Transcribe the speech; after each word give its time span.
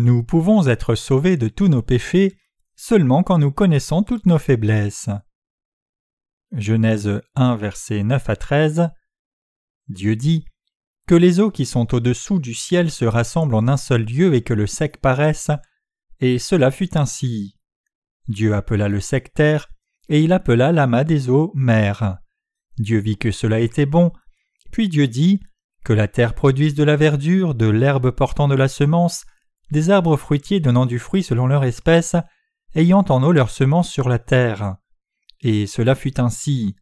Nous 0.00 0.22
pouvons 0.22 0.68
être 0.68 0.94
sauvés 0.94 1.36
de 1.36 1.48
tous 1.48 1.66
nos 1.66 1.82
péchés 1.82 2.38
seulement 2.76 3.24
quand 3.24 3.38
nous 3.38 3.50
connaissons 3.50 4.04
toutes 4.04 4.26
nos 4.26 4.38
faiblesses. 4.38 5.10
Genèse 6.52 7.20
1 7.34 7.56
versets 7.56 8.04
9 8.04 8.30
à 8.30 8.36
13 8.36 8.90
Dieu 9.88 10.14
dit 10.14 10.44
Que 11.08 11.16
les 11.16 11.40
eaux 11.40 11.50
qui 11.50 11.66
sont 11.66 11.96
au-dessous 11.96 12.38
du 12.38 12.54
ciel 12.54 12.92
se 12.92 13.06
rassemblent 13.06 13.56
en 13.56 13.66
un 13.66 13.76
seul 13.76 14.04
lieu 14.04 14.34
et 14.34 14.42
que 14.42 14.54
le 14.54 14.68
sec 14.68 14.98
paraisse, 14.98 15.50
et 16.20 16.38
cela 16.38 16.70
fut 16.70 16.96
ainsi. 16.96 17.56
Dieu 18.28 18.54
appela 18.54 18.88
le 18.88 19.00
sec 19.00 19.34
terre, 19.34 19.66
et 20.08 20.22
il 20.22 20.32
appela 20.32 20.70
l'amas 20.70 21.02
des 21.02 21.28
eaux 21.28 21.50
mer. 21.56 22.18
Dieu 22.78 23.00
vit 23.00 23.18
que 23.18 23.32
cela 23.32 23.58
était 23.58 23.84
bon, 23.84 24.12
puis 24.70 24.88
Dieu 24.88 25.08
dit 25.08 25.40
Que 25.84 25.92
la 25.92 26.06
terre 26.06 26.36
produise 26.36 26.74
de 26.74 26.84
la 26.84 26.94
verdure, 26.94 27.56
de 27.56 27.66
l'herbe 27.66 28.12
portant 28.12 28.46
de 28.46 28.54
la 28.54 28.68
semence, 28.68 29.24
des 29.70 29.90
arbres 29.90 30.16
fruitiers 30.16 30.60
donnant 30.60 30.86
du 30.86 30.98
fruit 30.98 31.22
selon 31.22 31.46
leur 31.46 31.64
espèce, 31.64 32.16
ayant 32.74 33.04
en 33.08 33.22
eau 33.22 33.32
leur 33.32 33.50
semence 33.50 33.90
sur 33.90 34.08
la 34.08 34.18
terre. 34.18 34.76
Et 35.40 35.66
cela 35.66 35.94
fut 35.94 36.20
ainsi. 36.20 36.76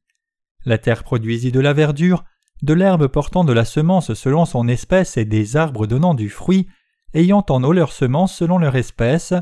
La 0.64 0.78
terre 0.78 1.04
produisit 1.04 1.52
de 1.52 1.60
la 1.60 1.72
verdure, 1.72 2.24
de 2.62 2.74
l'herbe 2.74 3.06
portant 3.08 3.44
de 3.44 3.52
la 3.52 3.64
semence 3.64 4.14
selon 4.14 4.44
son 4.44 4.68
espèce 4.68 5.16
et 5.16 5.24
des 5.24 5.56
arbres 5.56 5.86
donnant 5.86 6.14
du 6.14 6.30
fruit, 6.30 6.68
ayant 7.14 7.44
en 7.48 7.62
eau 7.62 7.72
leur 7.72 7.92
semence 7.92 8.34
selon 8.34 8.58
leur 8.58 8.76
espèce. 8.76 9.34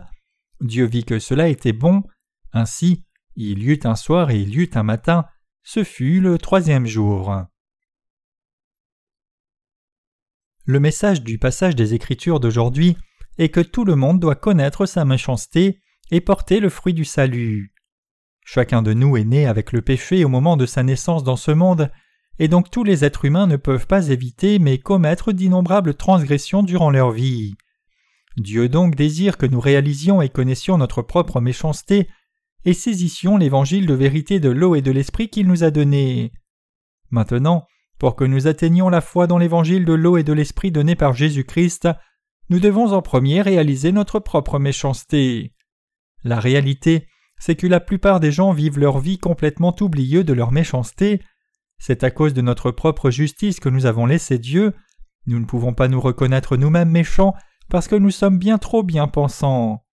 Dieu 0.60 0.86
vit 0.86 1.04
que 1.04 1.18
cela 1.18 1.48
était 1.48 1.72
bon. 1.72 2.02
Ainsi, 2.52 3.04
il 3.36 3.62
y 3.62 3.70
eut 3.70 3.80
un 3.84 3.96
soir 3.96 4.30
et 4.30 4.38
il 4.38 4.50
y 4.50 4.58
eut 4.58 4.70
un 4.74 4.82
matin. 4.82 5.26
Ce 5.62 5.82
fut 5.82 6.20
le 6.20 6.38
troisième 6.38 6.86
jour. 6.86 7.34
Le 10.66 10.80
message 10.80 11.22
du 11.22 11.38
passage 11.38 11.76
des 11.76 11.94
Écritures 11.94 12.40
d'aujourd'hui 12.40 12.96
et 13.38 13.48
que 13.48 13.60
tout 13.60 13.84
le 13.84 13.96
monde 13.96 14.20
doit 14.20 14.34
connaître 14.34 14.86
sa 14.86 15.04
méchanceté 15.04 15.80
et 16.10 16.20
porter 16.20 16.60
le 16.60 16.68
fruit 16.68 16.94
du 16.94 17.04
salut. 17.04 17.72
Chacun 18.44 18.82
de 18.82 18.92
nous 18.92 19.16
est 19.16 19.24
né 19.24 19.46
avec 19.46 19.72
le 19.72 19.80
péché 19.80 20.24
au 20.24 20.28
moment 20.28 20.56
de 20.56 20.66
sa 20.66 20.82
naissance 20.82 21.24
dans 21.24 21.36
ce 21.36 21.50
monde, 21.50 21.90
et 22.38 22.48
donc 22.48 22.70
tous 22.70 22.84
les 22.84 23.04
êtres 23.04 23.24
humains 23.24 23.46
ne 23.46 23.56
peuvent 23.56 23.86
pas 23.86 24.08
éviter 24.08 24.58
mais 24.58 24.78
commettre 24.78 25.32
d'innombrables 25.32 25.94
transgressions 25.94 26.62
durant 26.62 26.90
leur 26.90 27.10
vie. 27.10 27.54
Dieu 28.36 28.68
donc 28.68 28.96
désire 28.96 29.38
que 29.38 29.46
nous 29.46 29.60
réalisions 29.60 30.20
et 30.20 30.28
connaissions 30.28 30.76
notre 30.76 31.02
propre 31.02 31.40
méchanceté 31.40 32.08
et 32.64 32.74
saisissions 32.74 33.36
l'évangile 33.36 33.86
de 33.86 33.94
vérité 33.94 34.40
de 34.40 34.50
l'eau 34.50 34.74
et 34.74 34.82
de 34.82 34.90
l'esprit 34.90 35.28
qu'il 35.28 35.46
nous 35.46 35.64
a 35.64 35.70
donné. 35.70 36.32
Maintenant, 37.10 37.66
pour 37.98 38.16
que 38.16 38.24
nous 38.24 38.46
atteignions 38.46 38.88
la 38.88 39.00
foi 39.00 39.26
dans 39.26 39.38
l'évangile 39.38 39.84
de 39.84 39.92
l'eau 39.92 40.16
et 40.16 40.24
de 40.24 40.32
l'esprit 40.32 40.72
donné 40.72 40.96
par 40.96 41.14
Jésus-Christ, 41.14 41.88
nous 42.50 42.60
devons 42.60 42.92
en 42.92 43.02
premier 43.02 43.42
réaliser 43.42 43.92
notre 43.92 44.18
propre 44.18 44.58
méchanceté. 44.58 45.54
La 46.24 46.40
réalité, 46.40 47.06
c'est 47.38 47.56
que 47.56 47.66
la 47.66 47.80
plupart 47.80 48.20
des 48.20 48.32
gens 48.32 48.52
vivent 48.52 48.78
leur 48.78 48.98
vie 48.98 49.18
complètement 49.18 49.74
oublieux 49.80 50.24
de 50.24 50.32
leur 50.32 50.52
méchanceté. 50.52 51.22
C'est 51.78 52.04
à 52.04 52.10
cause 52.10 52.34
de 52.34 52.42
notre 52.42 52.70
propre 52.70 53.10
justice 53.10 53.60
que 53.60 53.68
nous 53.68 53.86
avons 53.86 54.06
laissé 54.06 54.38
Dieu. 54.38 54.74
Nous 55.26 55.38
ne 55.38 55.44
pouvons 55.46 55.74
pas 55.74 55.88
nous 55.88 56.00
reconnaître 56.00 56.56
nous-mêmes 56.56 56.90
méchants 56.90 57.34
parce 57.68 57.88
que 57.88 57.96
nous 57.96 58.10
sommes 58.10 58.38
bien 58.38 58.58
trop 58.58 58.82
bien 58.82 59.08
pensants. 59.08 59.84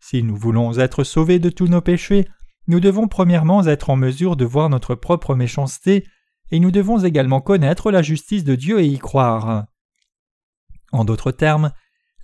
Si 0.00 0.22
nous 0.22 0.36
voulons 0.36 0.78
être 0.78 1.04
sauvés 1.04 1.38
de 1.38 1.50
tous 1.50 1.68
nos 1.68 1.80
péchés, 1.80 2.26
nous 2.66 2.80
devons 2.80 3.08
premièrement 3.08 3.66
être 3.66 3.90
en 3.90 3.96
mesure 3.96 4.36
de 4.36 4.44
voir 4.44 4.68
notre 4.68 4.94
propre 4.94 5.34
méchanceté, 5.34 6.06
et 6.50 6.60
nous 6.60 6.70
devons 6.70 6.98
également 7.04 7.40
connaître 7.40 7.90
la 7.90 8.02
justice 8.02 8.44
de 8.44 8.54
Dieu 8.54 8.80
et 8.80 8.86
y 8.86 8.98
croire. 8.98 9.66
En 10.92 11.04
d'autres 11.04 11.32
termes, 11.32 11.72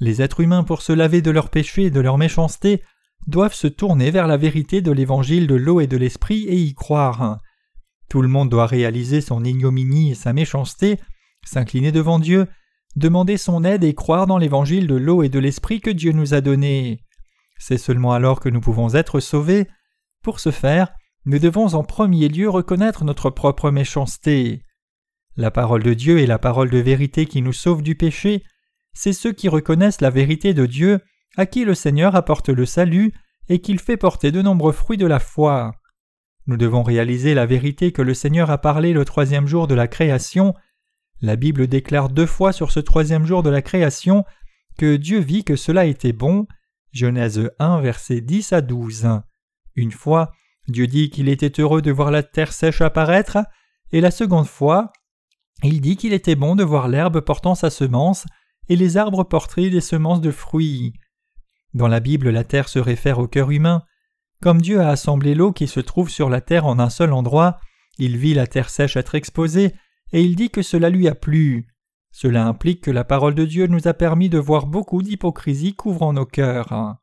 les 0.00 0.22
êtres 0.22 0.40
humains, 0.40 0.64
pour 0.64 0.82
se 0.82 0.92
laver 0.92 1.22
de 1.22 1.30
leurs 1.30 1.50
péchés 1.50 1.84
et 1.84 1.90
de 1.90 2.00
leur 2.00 2.18
méchanceté, 2.18 2.82
doivent 3.26 3.54
se 3.54 3.66
tourner 3.66 4.10
vers 4.10 4.26
la 4.26 4.36
vérité 4.36 4.82
de 4.82 4.92
l'évangile 4.92 5.46
de 5.46 5.54
l'eau 5.54 5.80
et 5.80 5.86
de 5.86 5.96
l'esprit 5.96 6.44
et 6.44 6.56
y 6.56 6.74
croire. 6.74 7.38
Tout 8.08 8.22
le 8.22 8.28
monde 8.28 8.50
doit 8.50 8.66
réaliser 8.66 9.20
son 9.20 9.44
ignominie 9.44 10.12
et 10.12 10.14
sa 10.14 10.32
méchanceté, 10.32 11.00
s'incliner 11.44 11.92
devant 11.92 12.18
Dieu, 12.18 12.46
demander 12.94 13.36
son 13.36 13.64
aide 13.64 13.84
et 13.84 13.94
croire 13.94 14.26
dans 14.26 14.38
l'évangile 14.38 14.86
de 14.86 14.94
l'eau 14.94 15.22
et 15.22 15.28
de 15.28 15.38
l'esprit 15.38 15.80
que 15.80 15.90
Dieu 15.90 16.12
nous 16.12 16.34
a 16.34 16.40
donné. 16.40 17.00
C'est 17.58 17.78
seulement 17.78 18.12
alors 18.12 18.40
que 18.40 18.48
nous 18.48 18.60
pouvons 18.60 18.94
être 18.94 19.20
sauvés. 19.20 19.66
Pour 20.22 20.40
ce 20.40 20.50
faire, 20.50 20.92
nous 21.24 21.38
devons 21.38 21.74
en 21.74 21.82
premier 21.82 22.28
lieu 22.28 22.48
reconnaître 22.48 23.04
notre 23.04 23.30
propre 23.30 23.70
méchanceté. 23.70 24.62
La 25.36 25.50
parole 25.50 25.82
de 25.82 25.94
Dieu 25.94 26.20
est 26.20 26.26
la 26.26 26.38
parole 26.38 26.70
de 26.70 26.78
vérité 26.78 27.26
qui 27.26 27.42
nous 27.42 27.52
sauve 27.52 27.82
du 27.82 27.94
péché, 27.94 28.44
c'est 28.96 29.12
ceux 29.12 29.32
qui 29.32 29.50
reconnaissent 29.50 30.00
la 30.00 30.08
vérité 30.08 30.54
de 30.54 30.64
Dieu 30.64 31.00
à 31.36 31.44
qui 31.44 31.66
le 31.66 31.74
Seigneur 31.74 32.16
apporte 32.16 32.48
le 32.48 32.64
salut 32.64 33.12
et 33.50 33.60
qu'il 33.60 33.78
fait 33.78 33.98
porter 33.98 34.32
de 34.32 34.40
nombreux 34.40 34.72
fruits 34.72 34.96
de 34.96 35.06
la 35.06 35.18
foi. 35.18 35.72
Nous 36.46 36.56
devons 36.56 36.82
réaliser 36.82 37.34
la 37.34 37.44
vérité 37.44 37.92
que 37.92 38.00
le 38.00 38.14
Seigneur 38.14 38.50
a 38.50 38.56
parlé 38.56 38.94
le 38.94 39.04
troisième 39.04 39.46
jour 39.46 39.66
de 39.66 39.74
la 39.74 39.86
création. 39.86 40.54
La 41.20 41.36
Bible 41.36 41.66
déclare 41.66 42.08
deux 42.08 42.24
fois 42.24 42.52
sur 42.52 42.72
ce 42.72 42.80
troisième 42.80 43.26
jour 43.26 43.42
de 43.42 43.50
la 43.50 43.60
création 43.60 44.24
que 44.78 44.96
Dieu 44.96 45.18
vit 45.18 45.44
que 45.44 45.56
cela 45.56 45.84
était 45.84 46.14
bon. 46.14 46.46
Genèse 46.92 47.50
1, 47.58 47.82
versets 47.82 48.22
10 48.22 48.54
à 48.54 48.62
12. 48.62 49.08
Une 49.74 49.92
fois, 49.92 50.32
Dieu 50.68 50.86
dit 50.86 51.10
qu'il 51.10 51.28
était 51.28 51.60
heureux 51.60 51.82
de 51.82 51.92
voir 51.92 52.10
la 52.10 52.22
terre 52.22 52.52
sèche 52.52 52.80
apparaître, 52.80 53.38
et 53.92 54.00
la 54.00 54.10
seconde 54.10 54.46
fois, 54.46 54.90
il 55.62 55.82
dit 55.82 55.96
qu'il 55.96 56.14
était 56.14 56.34
bon 56.34 56.56
de 56.56 56.64
voir 56.64 56.88
l'herbe 56.88 57.20
portant 57.20 57.54
sa 57.54 57.68
semence 57.68 58.24
et 58.68 58.76
les 58.76 58.96
arbres 58.96 59.24
porteraient 59.24 59.70
des 59.70 59.80
semences 59.80 60.20
de 60.20 60.30
fruits. 60.30 60.92
Dans 61.74 61.88
la 61.88 62.00
Bible, 62.00 62.30
la 62.30 62.44
terre 62.44 62.68
se 62.68 62.78
réfère 62.78 63.18
au 63.18 63.28
cœur 63.28 63.50
humain. 63.50 63.84
Comme 64.42 64.60
Dieu 64.60 64.80
a 64.80 64.88
assemblé 64.88 65.34
l'eau 65.34 65.52
qui 65.52 65.66
se 65.66 65.80
trouve 65.80 66.10
sur 66.10 66.30
la 66.30 66.40
terre 66.40 66.66
en 66.66 66.78
un 66.78 66.90
seul 66.90 67.12
endroit, 67.12 67.58
il 67.98 68.16
vit 68.16 68.34
la 68.34 68.46
terre 68.46 68.70
sèche 68.70 68.96
être 68.96 69.14
exposée, 69.14 69.74
et 70.12 70.22
il 70.22 70.36
dit 70.36 70.50
que 70.50 70.62
cela 70.62 70.90
lui 70.90 71.08
a 71.08 71.14
plu. 71.14 71.68
Cela 72.12 72.46
implique 72.46 72.82
que 72.82 72.90
la 72.90 73.04
parole 73.04 73.34
de 73.34 73.44
Dieu 73.44 73.66
nous 73.66 73.88
a 73.88 73.94
permis 73.94 74.28
de 74.28 74.38
voir 74.38 74.66
beaucoup 74.66 75.02
d'hypocrisie 75.02 75.74
couvrant 75.74 76.12
nos 76.12 76.24
cœurs. 76.24 76.96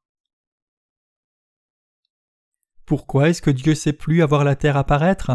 Pourquoi 2.86 3.30
est-ce 3.30 3.42
que 3.42 3.52
Dieu 3.52 3.76
s'est 3.76 3.94
plu 3.94 4.24
à 4.24 4.26
voir 4.26 4.44
la 4.44 4.56
terre 4.56 4.78
apparaître 4.78 5.32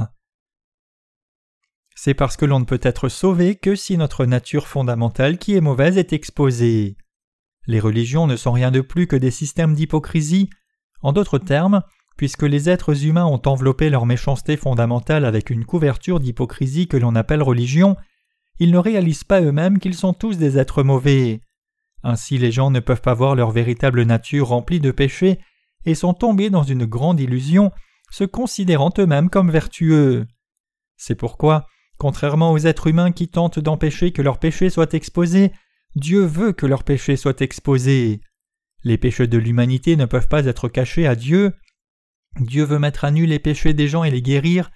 c'est 2.00 2.14
parce 2.14 2.36
que 2.36 2.44
l'on 2.44 2.60
ne 2.60 2.64
peut 2.64 2.78
être 2.80 3.08
sauvé 3.08 3.56
que 3.56 3.74
si 3.74 3.96
notre 3.96 4.24
nature 4.24 4.68
fondamentale 4.68 5.36
qui 5.36 5.56
est 5.56 5.60
mauvaise 5.60 5.98
est 5.98 6.12
exposée. 6.12 6.96
Les 7.66 7.80
religions 7.80 8.28
ne 8.28 8.36
sont 8.36 8.52
rien 8.52 8.70
de 8.70 8.82
plus 8.82 9.08
que 9.08 9.16
des 9.16 9.32
systèmes 9.32 9.74
d'hypocrisie. 9.74 10.48
En 11.02 11.12
d'autres 11.12 11.40
termes, 11.40 11.82
puisque 12.16 12.44
les 12.44 12.70
êtres 12.70 13.04
humains 13.04 13.26
ont 13.26 13.42
enveloppé 13.46 13.90
leur 13.90 14.06
méchanceté 14.06 14.56
fondamentale 14.56 15.24
avec 15.24 15.50
une 15.50 15.64
couverture 15.64 16.20
d'hypocrisie 16.20 16.86
que 16.86 16.96
l'on 16.96 17.16
appelle 17.16 17.42
religion, 17.42 17.96
ils 18.60 18.70
ne 18.70 18.78
réalisent 18.78 19.24
pas 19.24 19.40
eux-mêmes 19.40 19.80
qu'ils 19.80 19.96
sont 19.96 20.12
tous 20.12 20.38
des 20.38 20.56
êtres 20.56 20.84
mauvais. 20.84 21.40
Ainsi 22.04 22.38
les 22.38 22.52
gens 22.52 22.70
ne 22.70 22.78
peuvent 22.78 23.02
pas 23.02 23.14
voir 23.14 23.34
leur 23.34 23.50
véritable 23.50 24.04
nature 24.04 24.46
remplie 24.46 24.78
de 24.78 24.92
péchés 24.92 25.40
et 25.84 25.96
sont 25.96 26.14
tombés 26.14 26.48
dans 26.48 26.62
une 26.62 26.86
grande 26.86 27.18
illusion, 27.18 27.72
se 28.12 28.22
considérant 28.22 28.92
eux-mêmes 29.00 29.30
comme 29.30 29.50
vertueux. 29.50 30.28
C'est 30.96 31.16
pourquoi 31.16 31.66
Contrairement 31.98 32.52
aux 32.52 32.58
êtres 32.58 32.86
humains 32.86 33.12
qui 33.12 33.28
tentent 33.28 33.58
d'empêcher 33.58 34.12
que 34.12 34.22
leurs 34.22 34.38
péchés 34.38 34.70
soient 34.70 34.92
exposés, 34.92 35.52
Dieu 35.96 36.24
veut 36.24 36.52
que 36.52 36.66
leurs 36.66 36.84
péchés 36.84 37.16
soient 37.16 37.40
exposés. 37.40 38.20
Les 38.84 38.98
péchés 38.98 39.26
de 39.26 39.38
l'humanité 39.38 39.96
ne 39.96 40.06
peuvent 40.06 40.28
pas 40.28 40.46
être 40.46 40.68
cachés 40.68 41.06
à 41.08 41.16
Dieu. 41.16 41.52
Dieu 42.38 42.62
veut 42.64 42.78
mettre 42.78 43.04
à 43.04 43.10
nu 43.10 43.26
les 43.26 43.40
péchés 43.40 43.74
des 43.74 43.88
gens 43.88 44.04
et 44.04 44.10
les 44.10 44.22
guérir. 44.22 44.70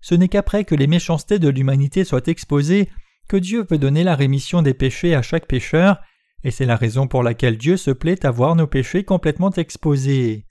Ce 0.00 0.16
n'est 0.16 0.28
qu'après 0.28 0.64
que 0.64 0.74
les 0.74 0.88
méchancetés 0.88 1.38
de 1.38 1.48
l'humanité 1.48 2.02
soient 2.02 2.26
exposées 2.26 2.90
que 3.28 3.36
Dieu 3.36 3.64
peut 3.64 3.78
donner 3.78 4.02
la 4.04 4.16
rémission 4.16 4.60
des 4.60 4.74
péchés 4.74 5.14
à 5.14 5.22
chaque 5.22 5.46
pécheur, 5.46 6.02
et 6.42 6.50
c'est 6.50 6.66
la 6.66 6.76
raison 6.76 7.06
pour 7.06 7.22
laquelle 7.22 7.56
Dieu 7.56 7.76
se 7.76 7.90
plaît 7.90 8.26
à 8.26 8.30
voir 8.30 8.56
nos 8.56 8.66
péchés 8.66 9.04
complètement 9.04 9.50
exposés. 9.52 10.44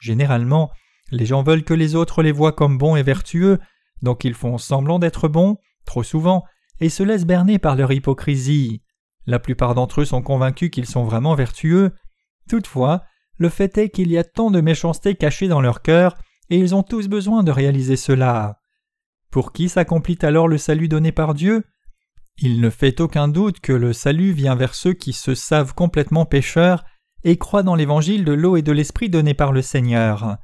Généralement, 0.00 0.70
les 1.10 1.26
gens 1.26 1.42
veulent 1.42 1.64
que 1.64 1.74
les 1.74 1.94
autres 1.94 2.22
les 2.22 2.32
voient 2.32 2.52
comme 2.52 2.78
bons 2.78 2.96
et 2.96 3.02
vertueux, 3.02 3.58
donc 4.02 4.24
ils 4.24 4.34
font 4.34 4.58
semblant 4.58 4.98
d'être 4.98 5.28
bons, 5.28 5.56
trop 5.84 6.02
souvent, 6.02 6.44
et 6.80 6.88
se 6.88 7.02
laissent 7.02 7.26
berner 7.26 7.58
par 7.58 7.76
leur 7.76 7.92
hypocrisie. 7.92 8.82
La 9.26 9.38
plupart 9.38 9.74
d'entre 9.74 10.02
eux 10.02 10.04
sont 10.04 10.22
convaincus 10.22 10.70
qu'ils 10.70 10.86
sont 10.86 11.04
vraiment 11.04 11.34
vertueux. 11.34 11.92
Toutefois, 12.48 13.04
le 13.38 13.48
fait 13.48 13.78
est 13.78 13.88
qu'il 13.88 14.10
y 14.10 14.18
a 14.18 14.24
tant 14.24 14.50
de 14.50 14.60
méchanceté 14.60 15.14
cachée 15.14 15.48
dans 15.48 15.60
leur 15.60 15.82
cœur, 15.82 16.16
et 16.50 16.58
ils 16.58 16.74
ont 16.74 16.82
tous 16.82 17.08
besoin 17.08 17.42
de 17.42 17.52
réaliser 17.52 17.96
cela. 17.96 18.58
Pour 19.30 19.52
qui 19.52 19.68
s'accomplit 19.68 20.18
alors 20.22 20.48
le 20.48 20.58
salut 20.58 20.88
donné 20.88 21.12
par 21.12 21.34
Dieu? 21.34 21.64
Il 22.38 22.60
ne 22.60 22.70
fait 22.70 23.00
aucun 23.00 23.28
doute 23.28 23.60
que 23.60 23.72
le 23.72 23.92
salut 23.92 24.32
vient 24.32 24.56
vers 24.56 24.74
ceux 24.74 24.92
qui 24.92 25.12
se 25.12 25.34
savent 25.34 25.74
complètement 25.74 26.26
pécheurs 26.26 26.84
et 27.24 27.38
croient 27.38 27.62
dans 27.62 27.74
l'évangile 27.74 28.24
de 28.24 28.32
l'eau 28.32 28.56
et 28.56 28.62
de 28.62 28.72
l'esprit 28.72 29.08
donné 29.08 29.34
par 29.34 29.52
le 29.52 29.62
Seigneur. 29.62 30.38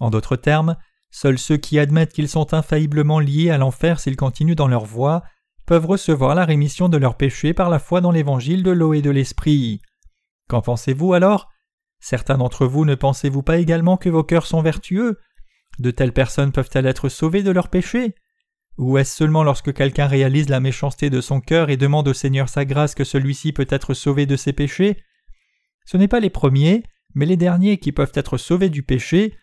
En 0.00 0.10
d'autres 0.10 0.36
termes, 0.36 0.76
Seuls 1.10 1.38
ceux 1.38 1.56
qui 1.56 1.78
admettent 1.78 2.12
qu'ils 2.12 2.28
sont 2.28 2.54
infailliblement 2.54 3.18
liés 3.18 3.50
à 3.50 3.58
l'enfer 3.58 4.00
s'ils 4.00 4.16
continuent 4.16 4.54
dans 4.54 4.68
leur 4.68 4.84
voie 4.84 5.22
peuvent 5.66 5.86
recevoir 5.86 6.34
la 6.34 6.44
rémission 6.44 6.88
de 6.88 6.96
leurs 6.96 7.16
péchés 7.16 7.54
par 7.54 7.70
la 7.70 7.78
foi 7.78 8.00
dans 8.00 8.10
l'évangile 8.10 8.62
de 8.62 8.70
l'eau 8.70 8.92
et 8.92 9.02
de 9.02 9.10
l'esprit. 9.10 9.80
Qu'en 10.48 10.62
pensez-vous 10.62 11.12
alors? 11.12 11.48
Certains 12.00 12.38
d'entre 12.38 12.66
vous 12.66 12.84
ne 12.84 12.94
pensez-vous 12.94 13.42
pas 13.42 13.58
également 13.58 13.96
que 13.96 14.08
vos 14.08 14.24
cœurs 14.24 14.46
sont 14.46 14.62
vertueux? 14.62 15.18
De 15.78 15.90
telles 15.90 16.12
personnes 16.12 16.52
peuvent-elles 16.52 16.86
être 16.86 17.08
sauvées 17.08 17.42
de 17.42 17.50
leurs 17.50 17.68
péchés? 17.68 18.14
Ou 18.78 18.98
est-ce 18.98 19.14
seulement 19.14 19.44
lorsque 19.44 19.74
quelqu'un 19.74 20.06
réalise 20.06 20.48
la 20.48 20.58
méchanceté 20.58 21.10
de 21.10 21.20
son 21.20 21.40
cœur 21.40 21.70
et 21.70 21.76
demande 21.76 22.08
au 22.08 22.14
Seigneur 22.14 22.48
sa 22.48 22.64
grâce 22.64 22.94
que 22.94 23.04
celui-ci 23.04 23.52
peut 23.52 23.66
être 23.68 23.94
sauvé 23.94 24.26
de 24.26 24.36
ses 24.36 24.52
péchés? 24.52 24.96
Ce 25.84 25.96
n'est 25.96 26.08
pas 26.08 26.20
les 26.20 26.30
premiers, 26.30 26.82
mais 27.14 27.26
les 27.26 27.36
derniers 27.36 27.78
qui 27.78 27.92
peuvent 27.92 28.12
être 28.14 28.38
sauvés 28.38 28.70
du 28.70 28.82
péché. 28.82 29.34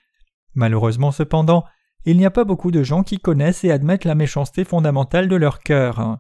Malheureusement 0.58 1.12
cependant, 1.12 1.66
il 2.04 2.18
n'y 2.18 2.26
a 2.26 2.32
pas 2.32 2.44
beaucoup 2.44 2.72
de 2.72 2.82
gens 2.82 3.04
qui 3.04 3.20
connaissent 3.20 3.64
et 3.64 3.70
admettent 3.70 4.06
la 4.06 4.16
méchanceté 4.16 4.64
fondamentale 4.66 5.28
de 5.28 5.36
leur 5.36 5.60
cœur. 5.60 6.18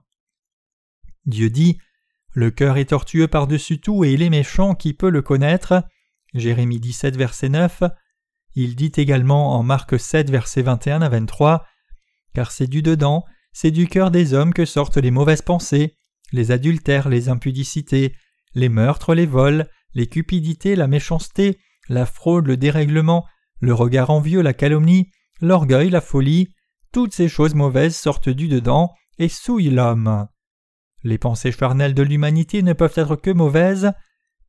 Dieu 1.25 1.49
dit 1.49 1.79
Le 2.33 2.51
cœur 2.51 2.77
est 2.77 2.89
tortueux 2.89 3.27
par-dessus 3.27 3.81
tout 3.81 4.05
et 4.05 4.13
il 4.13 4.21
est 4.21 4.29
méchant, 4.29 4.75
qui 4.75 4.93
peut 4.93 5.09
le 5.09 5.23
connaître? 5.23 5.83
Jérémie 6.35 6.79
17, 6.79 7.17
verset 7.17 7.49
9. 7.49 7.81
Il 8.53 8.75
dit 8.75 8.91
également 8.97 9.55
en 9.55 9.63
Marc 9.63 9.99
7, 9.99 10.29
verset 10.29 10.61
21 10.61 11.01
à 11.01 11.09
23 11.09 11.65
Car 12.35 12.51
c'est 12.51 12.67
du 12.67 12.83
dedans, 12.83 13.25
c'est 13.53 13.71
du 13.71 13.87
cœur 13.87 14.11
des 14.11 14.35
hommes 14.35 14.53
que 14.53 14.65
sortent 14.65 14.97
les 14.97 15.09
mauvaises 15.09 15.41
pensées, 15.41 15.97
les 16.31 16.51
adultères, 16.51 17.09
les 17.09 17.27
impudicités, 17.27 18.13
les 18.53 18.69
meurtres, 18.69 19.15
les 19.15 19.25
vols, 19.25 19.67
les 19.95 20.05
cupidités, 20.05 20.75
la 20.75 20.87
méchanceté, 20.87 21.57
la 21.89 22.05
fraude, 22.05 22.45
le 22.45 22.55
dérèglement, 22.55 23.25
le 23.59 23.74
regard 23.74 24.09
envieux, 24.09 24.42
la 24.42 24.54
calomnie, 24.54 25.09
l'orgueil, 25.42 25.89
la 25.89 26.01
folie, 26.01 26.50
toutes 26.92 27.13
ces 27.13 27.27
choses 27.27 27.56
mauvaises 27.56 27.95
sortent 27.95 28.30
du 28.30 28.48
dedans 28.48 28.94
et 29.19 29.30
souillent 29.30 29.69
l'homme. 29.69 30.27
Les 31.04 31.18
pensées 31.18 31.51
charnelles 31.51 31.94
de 31.94 32.04
l'humanité 32.04 32.63
ne 32.63 32.74
peuvent 32.74 32.94
être 32.95 33.15
que 33.15 33.31
mauvaises. 33.31 33.92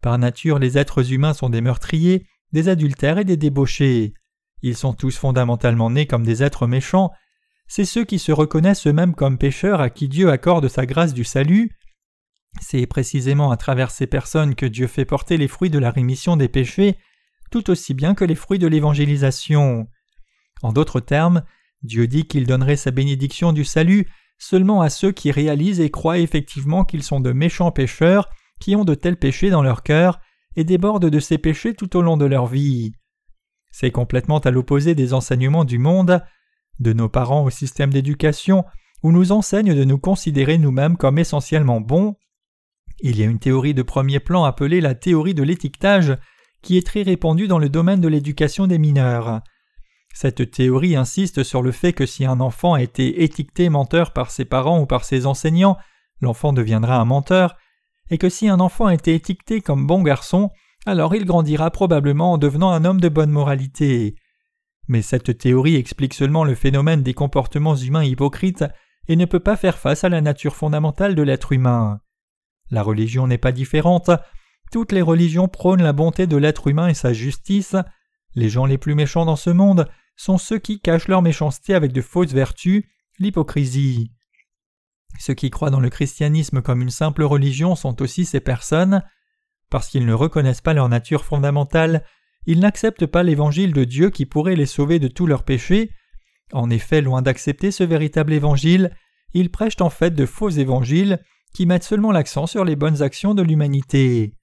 Par 0.01 0.19
nature, 0.19 0.59
les 0.59 0.79
êtres 0.79 1.13
humains 1.13 1.35
sont 1.35 1.51
des 1.51 1.61
meurtriers, 1.61 2.27
des 2.53 2.69
adultères 2.69 3.19
et 3.19 3.25
des 3.25 3.37
débauchés. 3.37 4.15
Ils 4.63 4.77
sont 4.77 4.93
tous 4.93 5.17
fondamentalement 5.17 5.91
nés 5.91 6.07
comme 6.07 6.25
des 6.25 6.43
êtres 6.43 6.67
méchants. 6.67 7.11
C'est 7.67 7.85
ceux 7.85 8.05
qui 8.05 8.19
se 8.19 8.33
reconnaissent 8.33 8.87
eux-mêmes 8.87 9.15
comme 9.15 9.39
pécheurs 9.39 9.81
à 9.81 9.91
qui 9.91 10.09
Dieu 10.09 10.31
accorde 10.31 10.69
sa 10.69 10.87
grâce 10.87 11.15
du 11.15 11.25
salut. 11.25 11.71
C'est 12.61 12.87
précisément 12.87 13.51
à 13.51 13.57
travers 13.57 13.91
ces 13.91 14.07
personnes 14.07 14.55
que 14.55 14.67
Dieu 14.67 14.87
fait 14.87 15.05
porter 15.05 15.37
les 15.37 15.49
fruits 15.49 15.71
de 15.71 15.79
la 15.79 15.91
rémission 15.91 16.37
des 16.37 16.49
péchés, 16.49 16.97
tout 17.51 17.71
aussi 17.71 17.95
bien 17.95 18.15
que 18.15 18.25
les 18.25 18.35
fruits 18.35 18.59
de 18.59 18.67
l'évangélisation. 18.67 19.89
En 20.63 20.73
d'autres 20.73 21.01
termes, 21.01 21.43
Dieu 21.83 22.07
dit 22.07 22.27
qu'il 22.27 22.47
donnerait 22.47 22.77
sa 22.77 22.91
bénédiction 22.91 23.53
du 23.53 23.65
salut 23.65 24.07
seulement 24.39 24.81
à 24.81 24.91
ceux 24.91 25.13
qui 25.13 25.31
réalisent 25.31 25.81
et 25.81 25.91
croient 25.91 26.19
effectivement 26.19 26.85
qu'ils 26.85 27.03
sont 27.03 27.21
de 27.21 27.33
méchants 27.33 27.73
pécheurs, 27.73 28.29
qui 28.61 28.77
ont 28.77 28.85
de 28.85 28.95
tels 28.95 29.17
péchés 29.17 29.51
dans 29.51 29.63
leur 29.63 29.83
cœur, 29.83 30.21
et 30.57 30.65
débordent 30.65 31.11
de 31.11 31.21
ces 31.21 31.39
péchés 31.39 31.75
tout 31.75 31.97
au 31.97 32.03
long 32.03 32.17
de 32.17 32.25
leur 32.25 32.47
vie. 32.47 32.93
C'est 33.71 33.91
complètement 33.91 34.39
à 34.39 34.51
l'opposé 34.51 34.95
des 34.95 35.13
enseignements 35.13 35.65
du 35.65 35.79
monde, 35.79 36.23
de 36.81 36.93
nos 36.93 37.09
parents 37.09 37.45
au 37.45 37.51
système 37.51 37.93
d'éducation, 37.93 38.65
où 39.03 39.13
nous 39.13 39.33
enseignent 39.33 39.75
de 39.75 39.85
nous 39.85 39.99
considérer 39.99 40.59
nous-mêmes 40.59 40.97
comme 40.97 41.19
essentiellement 41.19 41.81
bons. 41.81 42.17
Il 43.01 43.17
y 43.19 43.23
a 43.23 43.27
une 43.27 43.39
théorie 43.39 43.75
de 43.75 43.83
premier 43.83 44.19
plan 44.19 44.45
appelée 44.45 44.81
la 44.81 44.95
théorie 44.95 45.35
de 45.35 45.43
l'étiquetage, 45.43 46.17
qui 46.63 46.77
est 46.77 46.87
très 46.87 47.03
répandue 47.03 47.49
dans 47.49 47.59
le 47.59 47.69
domaine 47.69 48.01
de 48.01 48.09
l'éducation 48.09 48.67
des 48.67 48.79
mineurs. 48.79 49.41
Cette 50.13 50.51
théorie 50.51 50.97
insiste 50.97 51.43
sur 51.43 51.63
le 51.63 51.73
fait 51.73 51.93
que 51.93 52.07
si 52.07 52.25
un 52.25 52.41
enfant 52.41 52.75
a 52.75 52.83
été 52.83 53.23
étiqueté 53.23 53.69
menteur 53.69 54.13
par 54.13 54.31
ses 54.31 54.45
parents 54.45 54.81
ou 54.81 54.87
par 54.87 55.05
ses 55.05 55.27
enseignants, 55.27 55.77
l'enfant 56.21 56.53
deviendra 56.53 56.97
un 56.97 57.05
menteur, 57.05 57.57
et 58.11 58.19
que 58.19 58.29
si 58.29 58.49
un 58.49 58.61
enfant 58.61 58.87
a 58.87 58.95
été 58.95 59.15
étiqueté 59.15 59.61
comme 59.61 59.87
bon 59.87 60.03
garçon, 60.03 60.51
alors 60.87 61.15
il 61.15 61.25
grandira 61.25 61.71
probablement 61.71 62.33
en 62.33 62.39
devenant 62.39 62.71
un 62.71 62.85
homme 62.85 63.01
de 63.01 63.09
bonne 63.09 63.31
moralité. 63.31 64.17
Mais 64.89 65.03
cette 65.03 65.37
théorie 65.37 65.77
explique 65.77 66.15
seulement 66.15 66.45
le 66.45 66.55
phénomène 66.55 67.03
des 67.03 67.15
comportements 67.15 67.77
humains 67.77 68.05
hypocrites 68.05 68.65
et 69.07 69.17
ne 69.17 69.27
peut 69.27 69.41
pas 69.41 69.57
faire 69.57 69.79
face 69.79 70.05
à 70.05 70.09
la 70.09 70.21
nature 70.21 70.57
fondamentale 70.57 71.15
de 71.15 71.23
l'être 71.23 71.53
humain. 71.53 72.01
La 72.71 72.83
religion 72.83 73.27
n'est 73.27 73.39
pas 73.39 73.53
différente. 73.53 74.11
Toutes 74.71 74.93
les 74.93 75.03
religions 75.03 75.49
prônent 75.49 75.83
la 75.83 75.93
bonté 75.93 76.27
de 76.27 76.37
l'être 76.37 76.69
humain 76.69 76.89
et 76.89 76.95
sa 76.95 77.13
justice. 77.13 77.77
Les 78.35 78.49
gens 78.49 78.67
les 78.67 78.79
plus 78.79 78.95
méchants 78.95 79.25
dans 79.25 79.37
ce 79.37 79.51
monde 79.51 79.89
sont 80.17 80.39
ceux 80.39 80.59
qui 80.59 80.81
cachent 80.81 81.09
leur 81.09 81.23
méchanceté 81.23 81.75
avec 81.75 81.93
de 81.93 82.03
fausses 82.03 82.33
vertus, 82.33 82.85
l'hypocrisie. 83.19 84.13
Ceux 85.19 85.35
qui 85.35 85.51
croient 85.51 85.71
dans 85.71 85.81
le 85.81 85.91
christianisme 85.91 86.61
comme 86.61 86.83
une 86.83 86.91
simple 86.91 87.23
religion 87.23 87.75
sont 87.75 88.03
aussi 88.03 88.25
ces 88.25 88.41
personnes. 88.41 89.03
Parce 89.71 89.89
qu'ils 89.89 90.07
ne 90.07 90.13
reconnaissent 90.13 90.61
pas 90.61 90.75
leur 90.75 90.89
nature 90.89 91.25
fondamentale, 91.25 92.05
ils 92.47 92.61
n'acceptent 92.61 93.07
pas 93.07 93.23
l'évangile 93.23 93.73
de 93.73 93.85
Dieu 93.85 94.11
qui 94.11 94.27
pourrait 94.27 94.57
les 94.57 94.67
sauver 94.67 94.99
de 94.99 95.09
tous 95.09 95.27
leurs 95.27 95.45
péchés. 95.45 95.91
En 96.53 96.71
effet, 96.71 97.03
loin 97.03 97.21
d'accepter 97.21 97.71
ce 97.71 97.85
véritable 97.85 98.33
évangile, 98.33 98.91
ils 99.35 99.51
prêchent 99.51 99.81
en 99.81 99.91
fait 99.91 100.13
de 100.13 100.25
faux 100.27 100.49
évangiles 100.49 101.21
qui 101.53 101.67
mettent 101.67 101.85
seulement 101.85 102.13
l'accent 102.13 102.47
sur 102.47 102.65
les 102.65 102.77
bonnes 102.77 103.03
actions 103.03 103.35
de 103.35 103.43
l'humanité. 103.43 104.35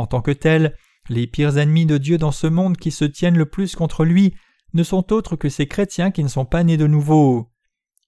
En 0.00 0.06
tant 0.06 0.22
que 0.22 0.30
tels, 0.30 0.74
les 1.10 1.26
pires 1.26 1.58
ennemis 1.58 1.84
de 1.84 1.98
Dieu 1.98 2.16
dans 2.16 2.32
ce 2.32 2.46
monde 2.46 2.78
qui 2.78 2.90
se 2.90 3.04
tiennent 3.04 3.36
le 3.36 3.44
plus 3.44 3.76
contre 3.76 4.06
lui 4.06 4.34
ne 4.72 4.82
sont 4.82 5.12
autres 5.12 5.36
que 5.36 5.50
ces 5.50 5.66
chrétiens 5.66 6.10
qui 6.10 6.24
ne 6.24 6.28
sont 6.28 6.46
pas 6.46 6.64
nés 6.64 6.78
de 6.78 6.86
nouveau. 6.86 7.50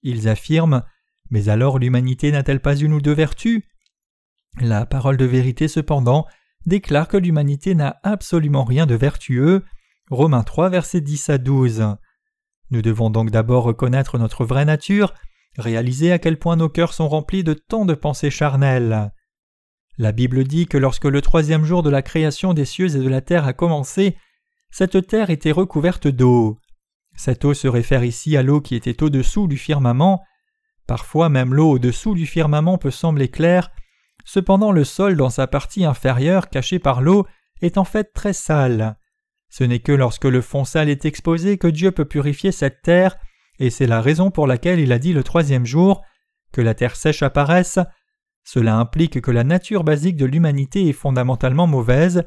Ils 0.01 0.27
affirment 0.27 0.81
Mais 1.29 1.49
alors 1.49 1.77
l'humanité 1.77 2.31
n'a-t-elle 2.31 2.61
pas 2.61 2.75
une 2.75 2.93
ou 2.93 2.99
deux 2.99 3.13
vertus? 3.13 3.61
La 4.59 4.87
parole 4.87 5.17
de 5.17 5.25
vérité 5.25 5.67
cependant 5.67 6.25
déclare 6.65 7.07
que 7.07 7.17
l'humanité 7.17 7.75
n'a 7.75 7.99
absolument 8.01 8.63
rien 8.63 8.87
de 8.87 8.95
vertueux. 8.95 9.63
Romains 10.09 10.41
3 10.41 10.69
versets 10.69 11.01
10 11.01 11.29
à 11.29 11.37
12. 11.37 11.95
Nous 12.71 12.81
devons 12.81 13.11
donc 13.11 13.29
d'abord 13.29 13.65
reconnaître 13.65 14.17
notre 14.17 14.45
vraie 14.45 14.65
nature, 14.65 15.13
réaliser 15.59 16.11
à 16.11 16.17
quel 16.17 16.39
point 16.39 16.55
nos 16.55 16.69
cœurs 16.69 16.93
sont 16.93 17.07
remplis 17.07 17.43
de 17.43 17.53
tant 17.53 17.85
de 17.85 17.93
pensées 17.93 18.31
charnelles. 18.31 19.11
La 20.03 20.11
Bible 20.11 20.43
dit 20.43 20.65
que 20.65 20.77
lorsque 20.77 21.05
le 21.05 21.21
troisième 21.21 21.63
jour 21.63 21.81
de 21.81 21.89
la 21.89 22.01
création 22.01 22.53
des 22.53 22.65
cieux 22.65 22.93
et 22.93 22.99
de 22.99 23.07
la 23.07 23.21
terre 23.21 23.45
a 23.45 23.53
commencé, 23.53 24.17
cette 24.69 25.07
terre 25.07 25.29
était 25.29 25.53
recouverte 25.53 26.09
d'eau. 26.09 26.57
Cette 27.15 27.45
eau 27.45 27.53
se 27.53 27.69
réfère 27.69 28.03
ici 28.03 28.35
à 28.35 28.43
l'eau 28.43 28.59
qui 28.59 28.75
était 28.75 29.01
au-dessous 29.01 29.47
du 29.47 29.55
firmament. 29.55 30.21
Parfois 30.87 31.29
même 31.29 31.53
l'eau 31.53 31.71
au-dessous 31.71 32.15
du 32.15 32.25
firmament 32.25 32.77
peut 32.77 32.91
sembler 32.91 33.29
claire, 33.29 33.71
cependant 34.25 34.73
le 34.73 34.83
sol 34.83 35.15
dans 35.15 35.29
sa 35.29 35.47
partie 35.47 35.85
inférieure 35.85 36.49
caché 36.49 36.79
par 36.79 37.01
l'eau 37.01 37.25
est 37.61 37.77
en 37.77 37.85
fait 37.85 38.11
très 38.13 38.33
sale. 38.33 38.97
Ce 39.47 39.63
n'est 39.63 39.79
que 39.79 39.93
lorsque 39.93 40.25
le 40.25 40.41
fond 40.41 40.65
sale 40.65 40.89
est 40.89 41.05
exposé 41.05 41.57
que 41.57 41.67
Dieu 41.67 41.91
peut 41.91 42.03
purifier 42.03 42.51
cette 42.51 42.81
terre, 42.81 43.15
et 43.57 43.69
c'est 43.69 43.87
la 43.87 44.01
raison 44.01 44.31
pour 44.31 44.47
laquelle 44.47 44.81
il 44.81 44.91
a 44.91 44.99
dit 44.99 45.13
le 45.13 45.23
troisième 45.23 45.65
jour 45.65 46.01
que 46.51 46.59
la 46.59 46.73
terre 46.73 46.97
sèche 46.97 47.23
apparaisse. 47.23 47.79
Cela 48.43 48.75
implique 48.75 49.21
que 49.21 49.31
la 49.31 49.43
nature 49.43 49.83
basique 49.83 50.17
de 50.17 50.25
l'humanité 50.25 50.87
est 50.87 50.93
fondamentalement 50.93 51.67
mauvaise. 51.67 52.23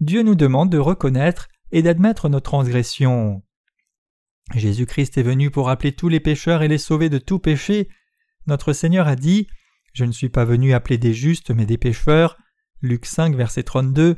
Dieu 0.00 0.22
nous 0.22 0.34
demande 0.34 0.70
de 0.70 0.78
reconnaître 0.78 1.48
et 1.72 1.82
d'admettre 1.82 2.28
nos 2.28 2.40
transgressions. 2.40 3.42
Jésus-Christ 4.54 5.16
est 5.16 5.22
venu 5.22 5.50
pour 5.50 5.70
appeler 5.70 5.92
tous 5.92 6.08
les 6.08 6.20
pécheurs 6.20 6.62
et 6.62 6.68
les 6.68 6.78
sauver 6.78 7.08
de 7.08 7.18
tout 7.18 7.38
péché. 7.38 7.88
Notre 8.46 8.72
Seigneur 8.72 9.06
a 9.06 9.14
dit 9.14 9.46
Je 9.92 10.04
ne 10.04 10.12
suis 10.12 10.28
pas 10.28 10.44
venu 10.44 10.72
appeler 10.72 10.98
des 10.98 11.14
justes 11.14 11.50
mais 11.50 11.66
des 11.66 11.78
pécheurs. 11.78 12.36
Luc 12.82 13.06
5, 13.06 13.36
verset 13.36 13.62
32. 13.62 14.16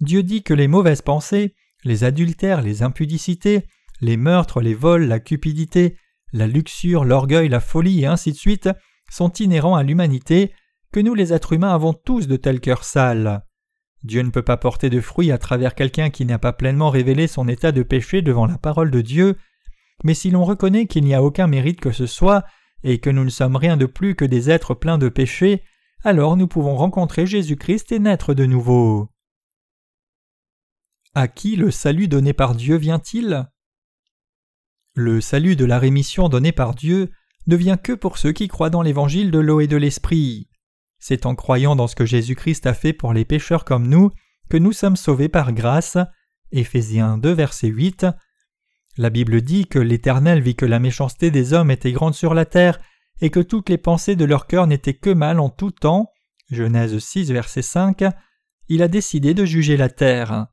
Dieu 0.00 0.22
dit 0.22 0.42
que 0.42 0.54
les 0.54 0.68
mauvaises 0.68 1.02
pensées, 1.02 1.54
les 1.82 2.04
adultères, 2.04 2.62
les 2.62 2.82
impudicités, 2.82 3.64
les 4.00 4.16
meurtres, 4.16 4.60
les 4.60 4.74
vols, 4.74 5.06
la 5.06 5.20
cupidité, 5.20 5.96
la 6.32 6.46
luxure, 6.46 7.04
l'orgueil, 7.04 7.48
la 7.48 7.60
folie 7.60 8.02
et 8.02 8.06
ainsi 8.06 8.32
de 8.32 8.36
suite 8.36 8.68
sont 9.10 9.32
inhérents 9.32 9.76
à 9.76 9.82
l'humanité, 9.82 10.52
que 10.92 11.00
nous 11.00 11.14
les 11.14 11.32
êtres 11.32 11.52
humains 11.52 11.74
avons 11.74 11.92
tous 11.92 12.26
de 12.26 12.36
tels 12.36 12.60
cœurs 12.60 12.84
sales. 12.84 13.44
Dieu 14.02 14.22
ne 14.22 14.30
peut 14.30 14.42
pas 14.42 14.56
porter 14.56 14.90
de 14.90 15.00
fruits 15.00 15.32
à 15.32 15.38
travers 15.38 15.74
quelqu'un 15.74 16.10
qui 16.10 16.24
n'a 16.24 16.38
pas 16.38 16.52
pleinement 16.52 16.90
révélé 16.90 17.26
son 17.26 17.48
état 17.48 17.72
de 17.72 17.82
péché 17.82 18.22
devant 18.22 18.46
la 18.46 18.58
parole 18.58 18.90
de 18.90 19.00
Dieu, 19.00 19.36
mais 20.04 20.14
si 20.14 20.30
l'on 20.30 20.44
reconnaît 20.44 20.86
qu'il 20.86 21.04
n'y 21.04 21.14
a 21.14 21.22
aucun 21.22 21.46
mérite 21.46 21.80
que 21.80 21.92
ce 21.92 22.06
soit, 22.06 22.44
et 22.82 22.98
que 22.98 23.10
nous 23.10 23.24
ne 23.24 23.30
sommes 23.30 23.56
rien 23.56 23.76
de 23.76 23.86
plus 23.86 24.14
que 24.14 24.24
des 24.24 24.50
êtres 24.50 24.74
pleins 24.74 24.98
de 24.98 25.08
péché, 25.08 25.62
alors 26.04 26.36
nous 26.36 26.46
pouvons 26.46 26.76
rencontrer 26.76 27.26
Jésus-Christ 27.26 27.90
et 27.92 27.98
naître 27.98 28.34
de 28.34 28.46
nouveau. 28.46 29.08
À 31.14 31.28
qui 31.28 31.56
le 31.56 31.70
salut 31.70 32.08
donné 32.08 32.32
par 32.32 32.54
Dieu 32.54 32.76
vient-il? 32.76 33.48
Le 34.94 35.20
salut 35.20 35.56
de 35.56 35.64
la 35.64 35.78
rémission 35.78 36.28
donné 36.28 36.52
par 36.52 36.74
Dieu 36.74 37.10
ne 37.46 37.56
vient 37.56 37.76
que 37.76 37.92
pour 37.92 38.18
ceux 38.18 38.32
qui 38.32 38.48
croient 38.48 38.70
dans 38.70 38.82
l'évangile 38.82 39.30
de 39.30 39.38
l'eau 39.38 39.60
et 39.60 39.66
de 39.66 39.76
l'esprit. 39.76 40.48
C'est 41.08 41.24
en 41.24 41.36
croyant 41.36 41.76
dans 41.76 41.86
ce 41.86 41.94
que 41.94 42.04
Jésus-Christ 42.04 42.66
a 42.66 42.74
fait 42.74 42.92
pour 42.92 43.12
les 43.12 43.24
pécheurs 43.24 43.64
comme 43.64 43.86
nous 43.86 44.10
que 44.48 44.56
nous 44.56 44.72
sommes 44.72 44.96
sauvés 44.96 45.28
par 45.28 45.52
grâce. 45.52 45.96
Éphésiens 46.50 47.16
2 47.16 47.30
verset 47.30 47.68
8. 47.68 48.08
La 48.96 49.08
Bible 49.08 49.40
dit 49.40 49.68
que 49.68 49.78
l'Éternel 49.78 50.40
vit 50.40 50.56
que 50.56 50.66
la 50.66 50.80
méchanceté 50.80 51.30
des 51.30 51.52
hommes 51.52 51.70
était 51.70 51.92
grande 51.92 52.16
sur 52.16 52.34
la 52.34 52.44
terre, 52.44 52.80
et 53.20 53.30
que 53.30 53.38
toutes 53.38 53.68
les 53.68 53.78
pensées 53.78 54.16
de 54.16 54.24
leur 54.24 54.48
cœur 54.48 54.66
n'étaient 54.66 54.94
que 54.94 55.10
mal 55.10 55.38
en 55.38 55.48
tout 55.48 55.70
temps. 55.70 56.10
Genèse 56.50 56.98
6, 56.98 57.30
verset 57.30 57.62
5. 57.62 58.02
il 58.68 58.82
a 58.82 58.88
décidé 58.88 59.32
de 59.32 59.44
juger 59.44 59.76
la 59.76 59.88
terre. 59.88 60.48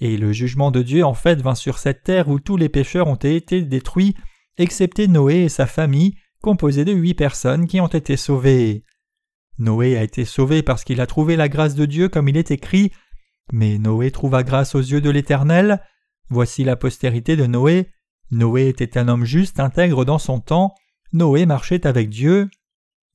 Et 0.00 0.18
le 0.18 0.34
jugement 0.34 0.70
de 0.70 0.82
Dieu 0.82 1.02
en 1.02 1.14
fait 1.14 1.40
vint 1.40 1.54
sur 1.54 1.78
cette 1.78 2.02
terre 2.02 2.28
où 2.28 2.40
tous 2.40 2.58
les 2.58 2.68
pécheurs 2.68 3.06
ont 3.06 3.14
été 3.14 3.62
détruits, 3.62 4.14
excepté 4.58 5.08
Noé 5.08 5.44
et 5.44 5.48
sa 5.48 5.64
famille, 5.64 6.14
composée 6.42 6.84
de 6.84 6.92
huit 6.92 7.14
personnes 7.14 7.66
qui 7.66 7.80
ont 7.80 7.86
été 7.88 8.18
sauvées. 8.18 8.84
Noé 9.58 9.96
a 9.96 10.02
été 10.02 10.24
sauvé 10.24 10.62
parce 10.62 10.84
qu'il 10.84 11.00
a 11.00 11.06
trouvé 11.06 11.36
la 11.36 11.48
grâce 11.48 11.74
de 11.74 11.86
Dieu 11.86 12.08
comme 12.08 12.28
il 12.28 12.36
est 12.36 12.50
écrit, 12.50 12.92
mais 13.52 13.78
Noé 13.78 14.10
trouva 14.10 14.42
grâce 14.42 14.74
aux 14.74 14.80
yeux 14.80 15.00
de 15.00 15.10
l'Éternel. 15.10 15.82
Voici 16.28 16.64
la 16.64 16.76
postérité 16.76 17.36
de 17.36 17.46
Noé. 17.46 17.90
Noé 18.30 18.68
était 18.68 18.98
un 18.98 19.08
homme 19.08 19.24
juste, 19.24 19.60
intègre 19.60 20.04
dans 20.04 20.18
son 20.18 20.40
temps. 20.40 20.74
Noé 21.12 21.46
marchait 21.46 21.86
avec 21.86 22.08
Dieu. 22.08 22.48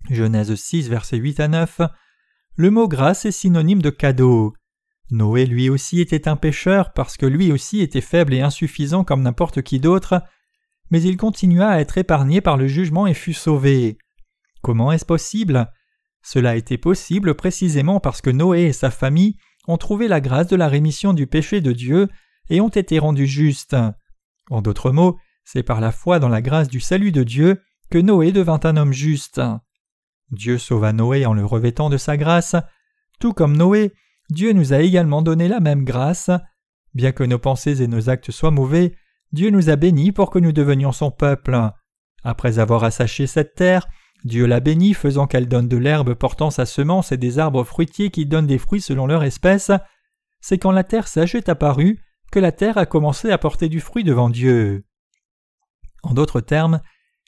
Genèse 0.10 0.54
6, 0.54 0.90
versets 0.90 1.18
8 1.18 1.40
à 1.42 1.48
9. 1.48 1.82
Le 2.56 2.72
mot 2.72 2.88
grâce 2.88 3.26
est 3.26 3.32
synonyme 3.32 3.82
de 3.82 3.90
cadeau. 3.90 4.54
Noé 5.12 5.46
lui 5.46 5.70
aussi 5.70 6.00
était 6.02 6.28
un 6.28 6.36
pécheur 6.36 6.94
parce 6.94 7.18
que 7.18 7.26
lui 7.26 7.52
aussi 7.52 7.82
était 7.82 8.02
faible 8.02 8.34
et 8.34 8.42
insuffisant 8.42 9.04
comme 9.04 9.24
n'importe 9.24 9.62
qui 9.64 9.80
d'autre, 9.80 10.22
mais 10.92 11.02
il 11.02 11.18
continua 11.18 11.70
à 11.70 11.80
être 11.80 11.98
épargné 11.98 12.42
par 12.42 12.58
le 12.58 12.68
jugement 12.68 13.08
et 13.08 13.14
fut 13.14 13.34
sauvé. 13.34 13.98
Comment 14.62 14.92
est-ce 14.92 15.06
possible? 15.06 15.72
Cela 16.22 16.52
a 16.52 16.56
été 16.56 16.78
possible 16.78 17.36
précisément 17.36 18.00
parce 18.00 18.22
que 18.22 18.30
Noé 18.30 18.64
et 18.64 18.74
sa 18.74 18.92
famille 18.92 19.38
ont 19.68 19.78
trouvé 19.78 20.08
la 20.08 20.22
grâce 20.22 20.48
de 20.48 20.56
la 20.56 20.68
rémission 20.68 21.14
du 21.14 21.28
péché 21.28 21.62
de 21.62 21.72
Dieu 21.72 22.08
et 22.50 22.62
ont 22.62 22.70
été 22.70 23.00
rendus 23.00 23.28
justes. 23.28 23.76
En 24.50 24.62
d'autres 24.62 24.92
mots, 24.92 25.18
c'est 25.44 25.64
par 25.64 25.80
la 25.80 25.92
foi 25.92 26.20
dans 26.20 26.30
la 26.30 26.42
grâce 26.42 26.68
du 26.68 26.80
salut 26.80 27.12
de 27.12 27.24
Dieu 27.24 27.62
que 27.90 27.98
Noé 27.98 28.32
devint 28.32 28.60
un 28.64 28.78
homme 28.78 28.94
juste. 28.94 29.42
Dieu 30.32 30.58
sauva 30.58 30.94
Noé 30.94 31.26
en 31.26 31.34
le 31.34 31.46
revêtant 31.46 31.90
de 31.90 31.98
sa 31.98 32.18
grâce. 32.18 32.56
Tout 33.20 33.34
comme 33.34 33.58
Noé, 33.58 33.94
Dieu 34.30 34.54
nous 34.54 34.74
a 34.74 34.80
également 34.80 35.22
donné 35.22 35.48
la 35.48 35.60
même 35.60 35.84
grâce. 35.84 36.30
Bien 36.94 37.12
que 37.12 37.24
nos 37.24 37.40
pensées 37.40 37.82
et 37.82 37.88
nos 37.88 38.10
actes 38.10 38.32
soient 38.32 38.52
mauvais, 38.52 38.96
Dieu 39.32 39.50
nous 39.50 39.70
a 39.70 39.76
bénis 39.76 40.12
pour 40.12 40.30
que 40.30 40.40
nous 40.40 40.52
devenions 40.52 40.92
son 40.92 41.12
peuple. 41.12 41.58
Après 42.24 42.60
avoir 42.60 42.84
assaché 42.84 43.28
cette 43.28 43.56
terre, 43.56 43.88
Dieu 44.26 44.46
l'a 44.46 44.60
bénie 44.60 44.94
faisant 44.94 45.28
qu'elle 45.28 45.48
donne 45.48 45.68
de 45.70 45.78
l'herbe 45.78 46.14
portant 46.14 46.50
sa 46.50 46.66
semence 46.66 47.12
et 47.12 47.18
des 47.18 47.40
arbres 47.40 47.64
fruitiers 47.64 48.10
qui 48.10 48.26
donnent 48.26 48.48
des 48.48 48.58
fruits 48.58 48.82
selon 48.82 49.08
leur 49.08 49.24
espèce. 49.24 49.72
C'est 50.42 50.58
quand 50.58 50.72
la 50.72 50.84
terre 50.84 51.08
sèche 51.08 51.36
est 51.36 51.50
apparue 51.50 52.00
que 52.32 52.40
la 52.40 52.52
terre 52.52 52.78
a 52.78 52.86
commencé 52.86 53.32
à 53.32 53.38
porter 53.38 53.70
du 53.70 53.80
fruit 53.80 54.04
devant 54.04 54.30
Dieu. 54.30 54.84
En 56.04 56.14
d'autres 56.14 56.42
termes, 56.42 56.82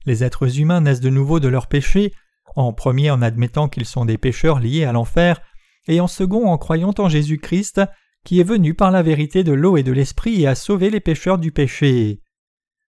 les 0.05 0.23
êtres 0.23 0.59
humains 0.59 0.81
naissent 0.81 1.01
de 1.01 1.09
nouveau 1.09 1.39
de 1.39 1.47
leurs 1.47 1.67
péchés, 1.67 2.13
en 2.55 2.73
premier 2.73 3.11
en 3.11 3.21
admettant 3.21 3.69
qu'ils 3.69 3.85
sont 3.85 4.05
des 4.05 4.17
pécheurs 4.17 4.59
liés 4.59 4.83
à 4.83 4.91
l'enfer, 4.91 5.41
et 5.87 6.01
en 6.01 6.07
second 6.07 6.47
en 6.47 6.57
croyant 6.57 6.93
en 6.97 7.09
Jésus-Christ, 7.09 7.81
qui 8.23 8.39
est 8.39 8.43
venu 8.45 8.73
par 8.73 8.91
la 8.91 9.01
vérité 9.01 9.43
de 9.43 9.53
l'eau 9.53 9.77
et 9.77 9.83
de 9.83 9.91
l'esprit 9.91 10.41
et 10.41 10.47
a 10.47 10.55
sauvé 10.55 10.89
les 10.89 10.99
pécheurs 10.99 11.37
du 11.37 11.51
péché. 11.51 12.21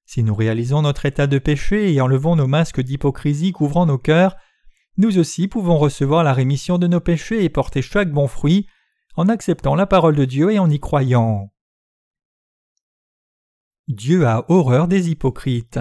Si 0.05 0.23
nous 0.23 0.35
réalisons 0.35 0.81
notre 0.81 1.05
état 1.05 1.27
de 1.27 1.39
péché 1.39 1.93
et 1.93 2.01
enlevons 2.01 2.35
nos 2.35 2.47
masques 2.47 2.81
d'hypocrisie 2.81 3.51
couvrant 3.51 3.85
nos 3.85 3.97
cœurs, 3.97 4.35
nous 4.97 5.17
aussi 5.17 5.47
pouvons 5.47 5.77
recevoir 5.77 6.23
la 6.23 6.33
rémission 6.33 6.77
de 6.77 6.87
nos 6.87 6.99
péchés 6.99 7.43
et 7.43 7.49
porter 7.49 7.81
chaque 7.81 8.11
bon 8.11 8.27
fruit 8.27 8.67
en 9.15 9.29
acceptant 9.29 9.75
la 9.75 9.87
parole 9.87 10.15
de 10.15 10.25
Dieu 10.25 10.51
et 10.51 10.59
en 10.59 10.69
y 10.69 10.79
croyant. 10.79 11.51
Dieu 13.87 14.25
a 14.27 14.45
horreur 14.49 14.87
des 14.87 15.09
hypocrites. 15.09 15.79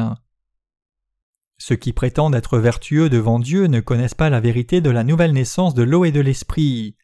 Ceux 1.59 1.77
qui 1.77 1.93
prétendent 1.93 2.35
être 2.35 2.59
vertueux 2.59 3.09
devant 3.09 3.39
Dieu 3.39 3.67
ne 3.67 3.81
connaissent 3.81 4.15
pas 4.15 4.31
la 4.31 4.41
vérité 4.41 4.81
de 4.81 4.91
la 4.91 5.05
nouvelle 5.05 5.33
naissance 5.33 5.75
de 5.75 5.85
l'eau 5.85 6.05
et 6.05 6.11
de 6.11 6.21
l'esprit. 6.21 6.97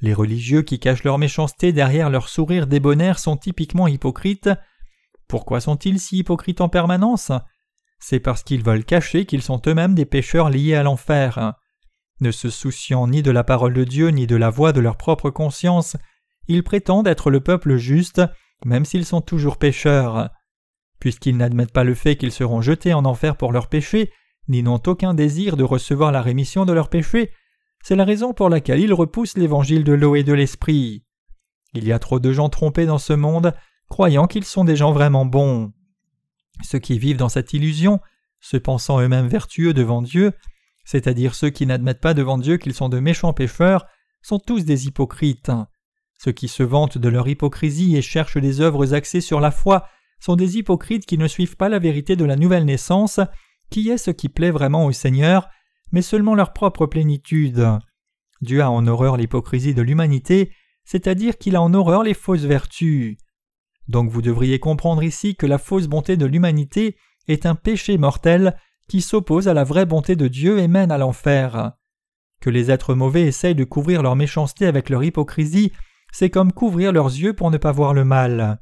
Les 0.00 0.14
religieux 0.14 0.62
qui 0.62 0.78
cachent 0.78 1.04
leur 1.04 1.18
méchanceté 1.18 1.72
derrière 1.72 2.10
leur 2.10 2.28
sourire 2.28 2.66
débonnaire 2.66 3.18
sont 3.18 3.36
typiquement 3.36 3.88
hypocrites. 3.88 4.48
Pourquoi 5.30 5.60
sont-ils 5.60 6.00
si 6.00 6.18
hypocrites 6.18 6.60
en 6.60 6.68
permanence? 6.68 7.30
C'est 8.00 8.18
parce 8.18 8.42
qu'ils 8.42 8.64
veulent 8.64 8.84
cacher 8.84 9.26
qu'ils 9.26 9.42
sont 9.42 9.62
eux-mêmes 9.68 9.94
des 9.94 10.04
pécheurs 10.04 10.50
liés 10.50 10.74
à 10.74 10.82
l'enfer. 10.82 11.54
Ne 12.20 12.32
se 12.32 12.50
souciant 12.50 13.06
ni 13.06 13.22
de 13.22 13.30
la 13.30 13.44
parole 13.44 13.72
de 13.72 13.84
Dieu 13.84 14.08
ni 14.08 14.26
de 14.26 14.34
la 14.34 14.50
voix 14.50 14.72
de 14.72 14.80
leur 14.80 14.96
propre 14.96 15.30
conscience, 15.30 15.96
ils 16.48 16.64
prétendent 16.64 17.06
être 17.06 17.30
le 17.30 17.38
peuple 17.38 17.76
juste, 17.76 18.20
même 18.64 18.84
s'ils 18.84 19.06
sont 19.06 19.20
toujours 19.20 19.56
pécheurs. 19.56 20.30
Puisqu'ils 20.98 21.36
n'admettent 21.36 21.72
pas 21.72 21.84
le 21.84 21.94
fait 21.94 22.16
qu'ils 22.16 22.32
seront 22.32 22.60
jetés 22.60 22.92
en 22.92 23.04
enfer 23.04 23.36
pour 23.36 23.52
leurs 23.52 23.68
péchés, 23.68 24.10
ni 24.48 24.64
n'ont 24.64 24.82
aucun 24.84 25.14
désir 25.14 25.56
de 25.56 25.62
recevoir 25.62 26.10
la 26.10 26.22
rémission 26.22 26.66
de 26.66 26.72
leurs 26.72 26.90
péchés, 26.90 27.30
c'est 27.84 27.94
la 27.94 28.04
raison 28.04 28.34
pour 28.34 28.48
laquelle 28.48 28.80
ils 28.80 28.92
repoussent 28.92 29.38
l'évangile 29.38 29.84
de 29.84 29.92
l'eau 29.92 30.16
et 30.16 30.24
de 30.24 30.32
l'esprit. 30.32 31.04
Il 31.72 31.86
y 31.86 31.92
a 31.92 32.00
trop 32.00 32.18
de 32.18 32.32
gens 32.32 32.48
trompés 32.48 32.86
dans 32.86 32.98
ce 32.98 33.12
monde, 33.12 33.54
croyant 33.90 34.26
qu'ils 34.26 34.44
sont 34.44 34.64
des 34.64 34.76
gens 34.76 34.92
vraiment 34.92 35.26
bons. 35.26 35.72
Ceux 36.62 36.78
qui 36.78 36.98
vivent 36.98 37.18
dans 37.18 37.28
cette 37.28 37.52
illusion, 37.52 38.00
se 38.40 38.56
pensant 38.56 39.00
eux-mêmes 39.00 39.28
vertueux 39.28 39.74
devant 39.74 40.00
Dieu, 40.00 40.32
c'est-à-dire 40.84 41.34
ceux 41.34 41.50
qui 41.50 41.66
n'admettent 41.66 42.00
pas 42.00 42.14
devant 42.14 42.38
Dieu 42.38 42.56
qu'ils 42.56 42.72
sont 42.72 42.88
de 42.88 42.98
méchants 42.98 43.34
pécheurs, 43.34 43.84
sont 44.22 44.38
tous 44.38 44.64
des 44.64 44.86
hypocrites. 44.86 45.52
Ceux 46.18 46.32
qui 46.32 46.48
se 46.48 46.62
vantent 46.62 46.98
de 46.98 47.08
leur 47.08 47.28
hypocrisie 47.28 47.96
et 47.96 48.02
cherchent 48.02 48.38
des 48.38 48.60
œuvres 48.60 48.94
axées 48.94 49.20
sur 49.20 49.40
la 49.40 49.50
foi 49.50 49.86
sont 50.20 50.36
des 50.36 50.58
hypocrites 50.58 51.06
qui 51.06 51.18
ne 51.18 51.26
suivent 51.26 51.56
pas 51.56 51.68
la 51.68 51.78
vérité 51.78 52.16
de 52.16 52.24
la 52.24 52.36
nouvelle 52.36 52.64
naissance, 52.64 53.20
qui 53.70 53.88
est 53.88 53.98
ce 53.98 54.10
qui 54.10 54.28
plaît 54.28 54.50
vraiment 54.50 54.84
au 54.84 54.92
Seigneur, 54.92 55.48
mais 55.92 56.02
seulement 56.02 56.34
leur 56.34 56.52
propre 56.52 56.86
plénitude. 56.86 57.66
Dieu 58.42 58.62
a 58.62 58.70
en 58.70 58.86
horreur 58.86 59.16
l'hypocrisie 59.16 59.74
de 59.74 59.82
l'humanité, 59.82 60.52
c'est-à-dire 60.84 61.38
qu'il 61.38 61.56
a 61.56 61.62
en 61.62 61.72
horreur 61.74 62.02
les 62.02 62.14
fausses 62.14 62.44
vertus. 62.44 63.16
Donc 63.90 64.08
vous 64.08 64.22
devriez 64.22 64.60
comprendre 64.60 65.02
ici 65.02 65.34
que 65.34 65.46
la 65.46 65.58
fausse 65.58 65.88
bonté 65.88 66.16
de 66.16 66.24
l'humanité 66.24 66.96
est 67.26 67.44
un 67.44 67.56
péché 67.56 67.98
mortel 67.98 68.56
qui 68.88 69.00
s'oppose 69.00 69.48
à 69.48 69.54
la 69.54 69.64
vraie 69.64 69.84
bonté 69.84 70.14
de 70.14 70.28
Dieu 70.28 70.60
et 70.60 70.68
mène 70.68 70.92
à 70.92 70.98
l'enfer. 70.98 71.72
Que 72.40 72.50
les 72.50 72.70
êtres 72.70 72.94
mauvais 72.94 73.22
essayent 73.22 73.56
de 73.56 73.64
couvrir 73.64 74.04
leur 74.04 74.14
méchanceté 74.14 74.66
avec 74.66 74.90
leur 74.90 75.02
hypocrisie, 75.02 75.72
c'est 76.12 76.30
comme 76.30 76.52
couvrir 76.52 76.92
leurs 76.92 77.08
yeux 77.08 77.32
pour 77.32 77.50
ne 77.50 77.56
pas 77.56 77.72
voir 77.72 77.92
le 77.92 78.04
mal. 78.04 78.60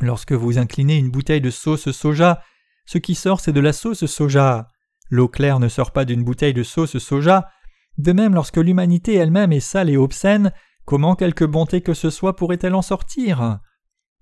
Lorsque 0.00 0.32
vous 0.32 0.56
inclinez 0.56 0.96
une 0.96 1.10
bouteille 1.10 1.42
de 1.42 1.50
sauce 1.50 1.90
soja, 1.90 2.42
ce 2.86 2.96
qui 2.96 3.14
sort 3.14 3.40
c'est 3.40 3.52
de 3.52 3.60
la 3.60 3.74
sauce 3.74 4.06
soja. 4.06 4.68
L'eau 5.10 5.28
claire 5.28 5.60
ne 5.60 5.68
sort 5.68 5.92
pas 5.92 6.06
d'une 6.06 6.24
bouteille 6.24 6.54
de 6.54 6.62
sauce 6.62 6.96
soja. 6.96 7.50
De 7.98 8.12
même, 8.12 8.32
lorsque 8.32 8.56
l'humanité 8.56 9.14
elle-même 9.14 9.52
est 9.52 9.60
sale 9.60 9.90
et 9.90 9.98
obscène, 9.98 10.52
comment 10.86 11.16
quelque 11.16 11.44
bonté 11.44 11.82
que 11.82 11.92
ce 11.92 12.08
soit 12.08 12.34
pourrait-elle 12.34 12.74
en 12.74 12.80
sortir? 12.80 13.60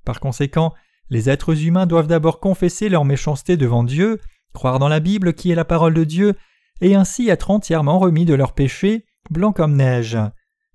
Par 0.04 0.20
conséquent, 0.20 0.74
les 1.10 1.28
êtres 1.28 1.64
humains 1.64 1.86
doivent 1.86 2.06
d'abord 2.06 2.40
confesser 2.40 2.88
leur 2.88 3.04
méchanceté 3.04 3.56
devant 3.56 3.84
Dieu, 3.84 4.20
croire 4.52 4.78
dans 4.78 4.88
la 4.88 5.00
Bible 5.00 5.34
qui 5.34 5.50
est 5.50 5.56
la 5.56 5.64
parole 5.64 5.94
de 5.94 6.04
Dieu, 6.04 6.34
et 6.80 6.94
ainsi 6.94 7.28
être 7.28 7.50
entièrement 7.50 7.98
remis 7.98 8.24
de 8.24 8.34
leurs 8.34 8.54
péchés, 8.54 9.04
blancs 9.30 9.56
comme 9.56 9.76
neige. 9.76 10.18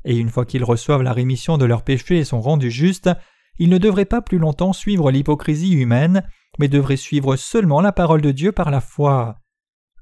Et 0.03 0.17
une 0.17 0.29
fois 0.29 0.45
qu'ils 0.45 0.63
reçoivent 0.63 1.01
la 1.01 1.13
rémission 1.13 1.57
de 1.57 1.65
leurs 1.65 1.83
péchés 1.83 2.17
et 2.17 2.25
sont 2.25 2.41
rendus 2.41 2.71
justes, 2.71 3.09
ils 3.57 3.69
ne 3.69 3.77
devraient 3.77 4.05
pas 4.05 4.21
plus 4.21 4.37
longtemps 4.37 4.73
suivre 4.73 5.11
l'hypocrisie 5.11 5.73
humaine, 5.73 6.23
mais 6.59 6.67
devraient 6.67 6.97
suivre 6.97 7.35
seulement 7.35 7.81
la 7.81 7.91
parole 7.91 8.21
de 8.21 8.31
Dieu 8.31 8.51
par 8.51 8.69
la 8.69 8.81
foi. 8.81 9.39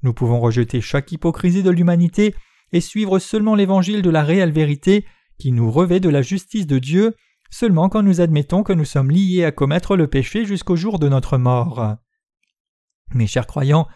Nous 0.02 0.12
pouvons 0.12 0.40
rejeter 0.40 0.80
chaque 0.80 1.10
hypocrisie 1.12 1.62
de 1.62 1.70
l'humanité 1.70 2.34
et 2.72 2.80
suivre 2.80 3.18
seulement 3.18 3.54
l'évangile 3.54 4.02
de 4.02 4.10
la 4.10 4.22
réelle 4.22 4.52
vérité 4.52 5.06
qui 5.38 5.52
nous 5.52 5.70
revêt 5.70 6.00
de 6.00 6.08
la 6.08 6.22
justice 6.22 6.66
de 6.66 6.78
Dieu 6.78 7.14
seulement 7.54 7.88
quand 7.88 8.02
nous 8.02 8.20
admettons 8.20 8.64
que 8.64 8.72
nous 8.72 8.84
sommes 8.84 9.12
liés 9.12 9.44
à 9.44 9.52
commettre 9.52 9.96
le 9.96 10.08
péché 10.08 10.44
jusqu'au 10.44 10.74
jour 10.74 10.98
de 10.98 11.08
notre 11.08 11.38
mort. 11.38 11.96
Mes 13.14 13.28
chers 13.28 13.46
croyants, 13.46 13.86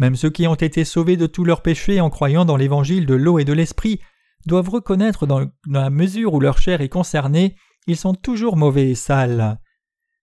même 0.00 0.16
ceux 0.16 0.28
qui 0.28 0.48
ont 0.48 0.56
été 0.56 0.84
sauvés 0.84 1.16
de 1.16 1.28
tous 1.28 1.44
leurs 1.44 1.62
péchés 1.62 2.00
en 2.00 2.10
croyant 2.10 2.44
dans 2.44 2.56
l'évangile 2.56 3.06
de 3.06 3.14
l'eau 3.14 3.38
et 3.38 3.44
de 3.44 3.52
l'esprit 3.52 4.00
doivent 4.46 4.70
reconnaître 4.70 5.24
dans 5.24 5.48
la 5.68 5.88
mesure 5.88 6.34
où 6.34 6.40
leur 6.40 6.58
chair 6.58 6.80
est 6.80 6.88
concernée 6.88 7.54
ils 7.86 7.96
sont 7.96 8.14
toujours 8.14 8.56
mauvais 8.56 8.90
et 8.90 8.96
sales. 8.96 9.60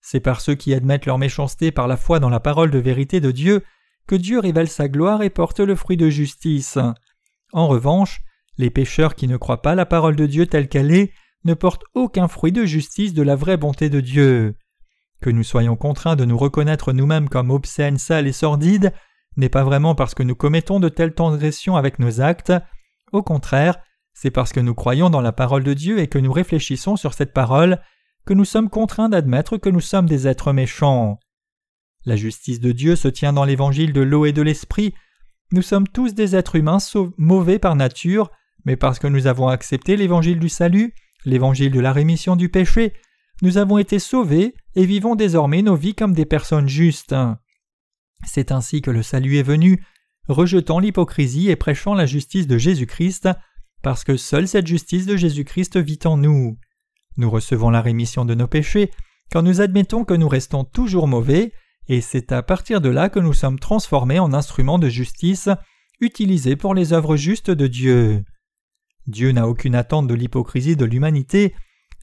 C'est 0.01 0.19
par 0.19 0.41
ceux 0.41 0.55
qui 0.55 0.73
admettent 0.73 1.05
leur 1.05 1.17
méchanceté 1.17 1.71
par 1.71 1.87
la 1.87 1.95
foi 1.95 2.19
dans 2.19 2.29
la 2.29 2.41
parole 2.41 2.69
de 2.69 2.79
vérité 2.79 3.21
de 3.21 3.31
Dieu 3.31 3.63
que 4.07 4.15
Dieu 4.15 4.39
révèle 4.39 4.67
sa 4.67 4.89
gloire 4.89 5.23
et 5.23 5.29
porte 5.29 5.61
le 5.61 5.75
fruit 5.75 5.95
de 5.95 6.09
justice. 6.09 6.77
En 7.53 7.69
revanche, 7.69 8.19
les 8.57 8.69
pécheurs 8.69 9.15
qui 9.15 9.29
ne 9.29 9.37
croient 9.37 9.61
pas 9.61 9.75
la 9.75 9.85
parole 9.85 10.17
de 10.17 10.25
Dieu 10.25 10.47
telle 10.47 10.67
qu'elle 10.67 10.93
est 10.93 11.13
ne 11.45 11.53
portent 11.53 11.83
aucun 11.93 12.27
fruit 12.27 12.51
de 12.51 12.65
justice 12.65 13.13
de 13.13 13.21
la 13.21 13.35
vraie 13.35 13.57
bonté 13.57 13.89
de 13.89 13.99
Dieu. 13.99 14.55
Que 15.21 15.29
nous 15.29 15.43
soyons 15.43 15.75
contraints 15.75 16.15
de 16.15 16.25
nous 16.25 16.37
reconnaître 16.37 16.93
nous-mêmes 16.93 17.29
comme 17.29 17.51
obscènes, 17.51 17.97
sales 17.97 18.27
et 18.27 18.33
sordides 18.33 18.93
n'est 19.37 19.49
pas 19.49 19.63
vraiment 19.63 19.95
parce 19.95 20.13
que 20.13 20.23
nous 20.23 20.35
commettons 20.35 20.79
de 20.79 20.89
telles 20.89 21.13
transgressions 21.13 21.75
avec 21.75 21.99
nos 21.99 22.21
actes, 22.21 22.53
au 23.11 23.23
contraire, 23.23 23.77
c'est 24.13 24.31
parce 24.31 24.53
que 24.53 24.59
nous 24.59 24.75
croyons 24.75 25.09
dans 25.09 25.21
la 25.21 25.31
parole 25.31 25.63
de 25.63 25.73
Dieu 25.73 25.99
et 25.99 26.07
que 26.07 26.19
nous 26.19 26.31
réfléchissons 26.31 26.95
sur 26.95 27.13
cette 27.13 27.33
parole 27.33 27.79
que 28.25 28.33
nous 28.33 28.45
sommes 28.45 28.69
contraints 28.69 29.09
d'admettre 29.09 29.57
que 29.57 29.69
nous 29.69 29.81
sommes 29.81 30.07
des 30.07 30.27
êtres 30.27 30.53
méchants. 30.53 31.19
La 32.05 32.15
justice 32.15 32.59
de 32.59 32.71
Dieu 32.71 32.95
se 32.95 33.07
tient 33.07 33.33
dans 33.33 33.45
l'évangile 33.45 33.93
de 33.93 34.01
l'eau 34.01 34.25
et 34.25 34.33
de 34.33 34.41
l'esprit. 34.41 34.93
Nous 35.51 35.61
sommes 35.61 35.87
tous 35.87 36.13
des 36.13 36.35
êtres 36.35 36.55
humains 36.55 36.77
mauvais 37.17 37.59
par 37.59 37.75
nature, 37.75 38.29
mais 38.65 38.75
parce 38.75 38.99
que 38.99 39.07
nous 39.07 39.27
avons 39.27 39.47
accepté 39.47 39.97
l'évangile 39.97 40.39
du 40.39 40.49
salut, 40.49 40.93
l'évangile 41.25 41.71
de 41.71 41.79
la 41.79 41.93
rémission 41.93 42.35
du 42.35 42.49
péché, 42.49 42.93
nous 43.41 43.57
avons 43.57 43.77
été 43.77 43.99
sauvés 43.99 44.55
et 44.75 44.85
vivons 44.85 45.15
désormais 45.15 45.61
nos 45.61 45.75
vies 45.75 45.95
comme 45.95 46.13
des 46.13 46.25
personnes 46.25 46.69
justes. 46.69 47.15
C'est 48.25 48.51
ainsi 48.51 48.81
que 48.81 48.91
le 48.91 49.03
salut 49.03 49.37
est 49.37 49.43
venu, 49.43 49.83
rejetant 50.27 50.79
l'hypocrisie 50.79 51.49
et 51.49 51.55
prêchant 51.55 51.93
la 51.93 52.05
justice 52.05 52.47
de 52.47 52.57
Jésus-Christ, 52.57 53.29
parce 53.81 54.03
que 54.03 54.15
seule 54.15 54.47
cette 54.47 54.67
justice 54.67 55.05
de 55.05 55.17
Jésus-Christ 55.17 55.77
vit 55.77 55.99
en 56.05 56.17
nous. 56.17 56.57
Nous 57.17 57.29
recevons 57.29 57.69
la 57.69 57.81
rémission 57.81 58.25
de 58.25 58.33
nos 58.33 58.47
péchés 58.47 58.91
quand 59.31 59.41
nous 59.41 59.61
admettons 59.61 60.05
que 60.05 60.13
nous 60.13 60.29
restons 60.29 60.63
toujours 60.63 61.07
mauvais, 61.07 61.51
et 61.87 62.01
c'est 62.01 62.31
à 62.31 62.43
partir 62.43 62.81
de 62.81 62.89
là 62.89 63.09
que 63.09 63.19
nous 63.19 63.33
sommes 63.33 63.59
transformés 63.59 64.19
en 64.19 64.33
instruments 64.33 64.79
de 64.79 64.89
justice 64.89 65.49
utilisés 65.99 66.55
pour 66.55 66.73
les 66.73 66.93
œuvres 66.93 67.15
justes 67.15 67.51
de 67.51 67.67
Dieu. 67.67 68.23
Dieu 69.07 69.31
n'a 69.31 69.47
aucune 69.47 69.75
attente 69.75 70.07
de 70.07 70.13
l'hypocrisie 70.13 70.75
de 70.75 70.85
l'humanité, 70.85 71.53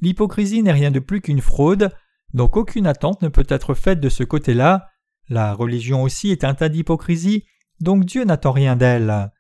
l'hypocrisie 0.01 0.63
n'est 0.63 0.73
rien 0.73 0.91
de 0.91 0.99
plus 0.99 1.21
qu'une 1.21 1.41
fraude, 1.41 1.91
donc 2.35 2.57
aucune 2.57 2.87
attente 2.87 3.23
ne 3.23 3.29
peut 3.29 3.47
être 3.49 3.75
faite 3.75 4.01
de 4.01 4.09
ce 4.09 4.23
côté-là, 4.23 4.89
la 5.29 5.55
religion 5.55 6.03
aussi 6.03 6.31
est 6.31 6.45
un 6.45 6.55
tas 6.55 6.69
d'hypocrisie, 6.69 7.45
donc 7.81 8.05
Dieu 8.05 8.25
n'attend 8.25 8.53
rien 8.53 8.77
d'elle. 8.77 9.31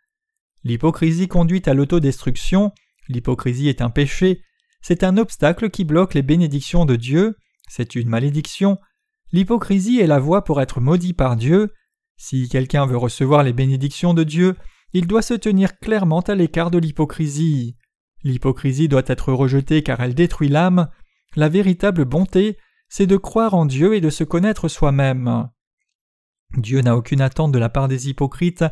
L'hypocrisie 0.64 1.28
conduit 1.28 1.62
à 1.66 1.74
l'autodestruction, 1.74 2.72
l'hypocrisie 3.08 3.68
est 3.68 3.82
un 3.82 3.90
péché, 3.90 4.42
c'est 4.82 5.04
un 5.04 5.16
obstacle 5.16 5.70
qui 5.70 5.84
bloque 5.84 6.14
les 6.14 6.22
bénédictions 6.22 6.84
de 6.84 6.96
Dieu, 6.96 7.36
c'est 7.68 7.94
une 7.94 8.08
malédiction, 8.08 8.78
l'hypocrisie 9.32 10.00
est 10.00 10.06
la 10.06 10.18
voie 10.18 10.44
pour 10.44 10.60
être 10.60 10.80
maudit 10.80 11.12
par 11.12 11.36
Dieu, 11.36 11.72
si 12.16 12.48
quelqu'un 12.48 12.86
veut 12.86 12.96
recevoir 12.96 13.42
les 13.42 13.52
bénédictions 13.52 14.14
de 14.14 14.24
Dieu, 14.24 14.56
il 14.92 15.06
doit 15.06 15.22
se 15.22 15.34
tenir 15.34 15.78
clairement 15.78 16.20
à 16.20 16.34
l'écart 16.34 16.70
de 16.70 16.78
l'hypocrisie. 16.78 17.76
L'hypocrisie 18.22 18.88
doit 18.88 19.02
être 19.06 19.32
rejetée 19.32 19.82
car 19.82 20.00
elle 20.00 20.14
détruit 20.14 20.48
l'âme, 20.48 20.88
la 21.36 21.48
véritable 21.48 22.04
bonté, 22.04 22.58
c'est 22.88 23.06
de 23.06 23.16
croire 23.16 23.54
en 23.54 23.66
Dieu 23.66 23.94
et 23.94 24.00
de 24.00 24.10
se 24.10 24.24
connaître 24.24 24.68
soi-même. 24.68 25.48
Dieu 26.56 26.80
n'a 26.80 26.96
aucune 26.96 27.20
attente 27.20 27.52
de 27.52 27.58
la 27.58 27.68
part 27.68 27.88
des 27.88 28.08
hypocrites, 28.08 28.64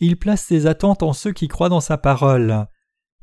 il 0.00 0.18
place 0.18 0.42
ses 0.42 0.66
attentes 0.66 1.02
en 1.02 1.12
ceux 1.12 1.32
qui 1.32 1.48
croient 1.48 1.70
dans 1.70 1.80
sa 1.80 1.96
parole. 1.96 2.66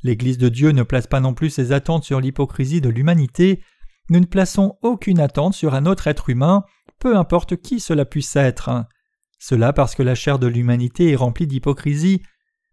L'Église 0.01 0.37
de 0.37 0.49
Dieu 0.49 0.71
ne 0.71 0.83
place 0.83 1.07
pas 1.07 1.19
non 1.19 1.33
plus 1.33 1.49
ses 1.49 1.71
attentes 1.71 2.03
sur 2.03 2.19
l'hypocrisie 2.19 2.81
de 2.81 2.89
l'humanité, 2.89 3.61
nous 4.09 4.19
ne 4.19 4.25
plaçons 4.25 4.77
aucune 4.81 5.19
attente 5.19 5.53
sur 5.53 5.75
un 5.75 5.85
autre 5.85 6.07
être 6.07 6.29
humain, 6.29 6.63
peu 6.99 7.15
importe 7.15 7.57
qui 7.57 7.79
cela 7.79 8.05
puisse 8.05 8.35
être. 8.35 8.85
Cela 9.37 9.71
parce 9.71 9.95
que 9.95 10.03
la 10.03 10.15
chair 10.15 10.39
de 10.39 10.47
l'humanité 10.47 11.11
est 11.11 11.15
remplie 11.15 11.47
d'hypocrisie. 11.47 12.21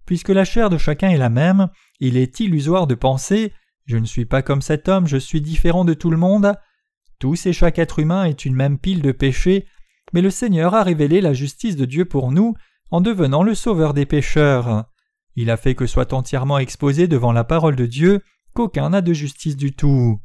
Puisque 0.07 0.29
la 0.31 0.45
chair 0.45 0.71
de 0.71 0.79
chacun 0.79 1.11
est 1.11 1.19
la 1.19 1.29
même, 1.29 1.69
il 2.01 2.17
est 2.17 2.41
illusoire 2.41 2.87
de 2.87 2.95
penser 2.95 3.53
Je 3.85 3.97
ne 3.97 4.07
suis 4.07 4.25
pas 4.25 4.43
comme 4.43 4.63
cet 4.63 4.89
homme, 4.89 5.07
je 5.07 5.17
suis 5.17 5.41
différent 5.41 5.85
de 5.85 5.95
tout 5.95 6.11
le 6.11 6.17
monde. 6.17 6.55
Tous 7.19 7.47
et 7.47 7.53
chaque 7.53 7.79
être 7.79 7.99
humain 7.99 8.25
est 8.25 8.45
une 8.45 8.55
même 8.55 8.79
pile 8.79 9.03
de 9.03 9.13
péchés, 9.13 9.67
mais 10.13 10.23
le 10.23 10.31
Seigneur 10.31 10.75
a 10.75 10.83
révélé 10.83 11.21
la 11.21 11.33
justice 11.33 11.77
de 11.77 11.85
Dieu 11.85 12.05
pour 12.05 12.31
nous 12.31 12.55
en 12.91 13.01
devenant 13.01 13.43
le 13.43 13.55
sauveur 13.55 13.95
des 13.95 14.07
pécheurs. 14.07 14.85
Il 15.35 15.51
a 15.51 15.57
fait 15.57 15.75
que 15.75 15.87
soit 15.87 16.13
entièrement 16.13 16.59
exposé 16.59 17.09
devant 17.09 17.33
la 17.33 17.45
parole 17.45 17.77
de 17.77 17.87
Dieu 17.87 18.23
qu'aucun 18.55 18.91
n'a 18.91 19.03
de 19.03 19.13
justice 19.13 19.57
du 19.57 19.75
tout. 19.75 20.21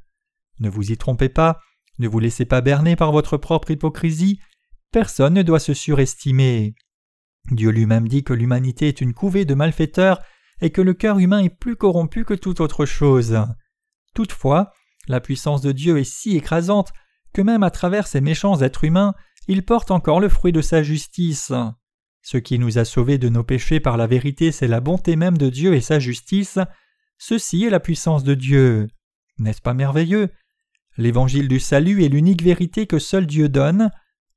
Ne 0.59 0.69
vous 0.69 0.91
y 0.91 0.97
trompez 0.97 1.29
pas, 1.29 1.59
ne 1.99 2.07
vous 2.07 2.19
laissez 2.19 2.45
pas 2.45 2.61
berner 2.61 2.95
par 2.95 3.11
votre 3.11 3.37
propre 3.37 3.71
hypocrisie, 3.71 4.39
personne 4.91 5.33
ne 5.33 5.43
doit 5.43 5.59
se 5.59 5.73
surestimer. 5.73 6.75
Dieu 7.49 7.71
lui-même 7.71 8.07
dit 8.07 8.23
que 8.23 8.33
l'humanité 8.33 8.87
est 8.87 9.01
une 9.01 9.13
couvée 9.13 9.45
de 9.45 9.55
malfaiteurs 9.55 10.21
et 10.61 10.69
que 10.69 10.81
le 10.81 10.93
cœur 10.93 11.17
humain 11.19 11.39
est 11.39 11.49
plus 11.49 11.75
corrompu 11.75 12.23
que 12.23 12.33
toute 12.33 12.61
autre 12.61 12.85
chose. 12.85 13.39
Toutefois, 14.13 14.71
la 15.07 15.19
puissance 15.19 15.61
de 15.61 15.71
Dieu 15.71 15.97
est 15.97 16.03
si 16.03 16.37
écrasante 16.37 16.91
que 17.33 17.41
même 17.41 17.63
à 17.63 17.71
travers 17.71 18.07
ces 18.07 18.21
méchants 18.21 18.61
êtres 18.61 18.83
humains, 18.83 19.15
il 19.47 19.63
porte 19.65 19.91
encore 19.91 20.19
le 20.19 20.29
fruit 20.29 20.51
de 20.51 20.61
sa 20.61 20.83
justice. 20.83 21.51
Ce 22.21 22.37
qui 22.37 22.59
nous 22.59 22.77
a 22.77 22.85
sauvés 22.85 23.17
de 23.17 23.29
nos 23.29 23.43
péchés 23.43 23.79
par 23.79 23.97
la 23.97 24.05
vérité, 24.05 24.51
c'est 24.51 24.67
la 24.67 24.79
bonté 24.79 25.15
même 25.15 25.37
de 25.37 25.49
Dieu 25.49 25.73
et 25.73 25.81
sa 25.81 25.99
justice. 25.99 26.59
Ceci 27.17 27.65
est 27.65 27.69
la 27.71 27.79
puissance 27.79 28.23
de 28.23 28.35
Dieu. 28.35 28.87
N'est-ce 29.39 29.61
pas 29.61 29.73
merveilleux? 29.73 30.29
L'évangile 30.97 31.47
du 31.47 31.59
salut 31.59 32.03
est 32.03 32.09
l'unique 32.09 32.43
vérité 32.43 32.85
que 32.85 32.99
seul 32.99 33.25
Dieu 33.25 33.49
donne. 33.49 33.89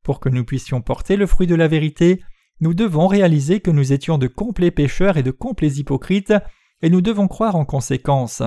Pour 0.02 0.20
que 0.20 0.28
nous 0.28 0.44
puissions 0.44 0.80
porter 0.80 1.16
le 1.16 1.26
fruit 1.26 1.46
de 1.46 1.54
la 1.54 1.68
vérité, 1.68 2.22
nous 2.60 2.74
devons 2.74 3.06
réaliser 3.06 3.60
que 3.60 3.70
nous 3.70 3.92
étions 3.92 4.18
de 4.18 4.26
complets 4.26 4.70
pécheurs 4.70 5.16
et 5.16 5.22
de 5.22 5.30
complets 5.30 5.72
hypocrites, 5.72 6.34
et 6.82 6.90
nous 6.90 7.00
devons 7.00 7.28
croire 7.28 7.56
en 7.56 7.64
conséquence. 7.64 8.42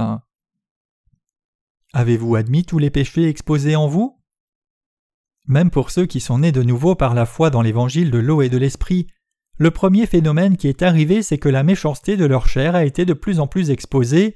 Avez-vous 1.93 2.36
admis 2.36 2.65
tous 2.65 2.80
les 2.80 2.89
péchés 2.89 3.28
exposés 3.28 3.76
en 3.76 3.88
vous? 3.88 4.22
Même 5.46 5.72
pour 5.72 5.91
ceux 5.91 6.06
qui 6.06 6.20
sont 6.20 6.39
nés 6.39 6.52
de 6.52 6.63
nouveau 6.63 6.96
par 6.96 7.13
la 7.13 7.26
foi 7.26 7.50
dans 7.50 7.62
l'évangile 7.62 8.12
de 8.12 8.17
l'eau 8.17 8.41
et 8.41 8.50
de 8.50 8.58
l'esprit, 8.58 9.08
le 9.58 9.72
premier 9.72 10.06
phénomène 10.06 10.56
qui 10.56 10.67
est 10.67 10.84
arrivé, 10.84 11.24
c'est 11.24 11.39
que 11.39 11.50
la 11.50 11.63
méchanceté 11.63 12.15
de 12.15 12.26
leur 12.26 12.48
chair 12.48 12.76
a 12.76 12.86
été 12.86 13.06
de 13.06 13.13
plus 13.13 13.39
en 13.39 13.48
plus 13.48 13.72
exposée. 13.72 14.36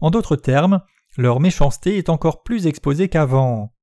En 0.00 0.10
d'autres 0.10 0.36
termes, 0.36 0.80
leur 1.16 1.40
méchanceté 1.40 1.98
est 1.98 2.08
encore 2.08 2.42
plus 2.42 2.66
exposée 2.66 3.08
qu'avant. 3.08 3.74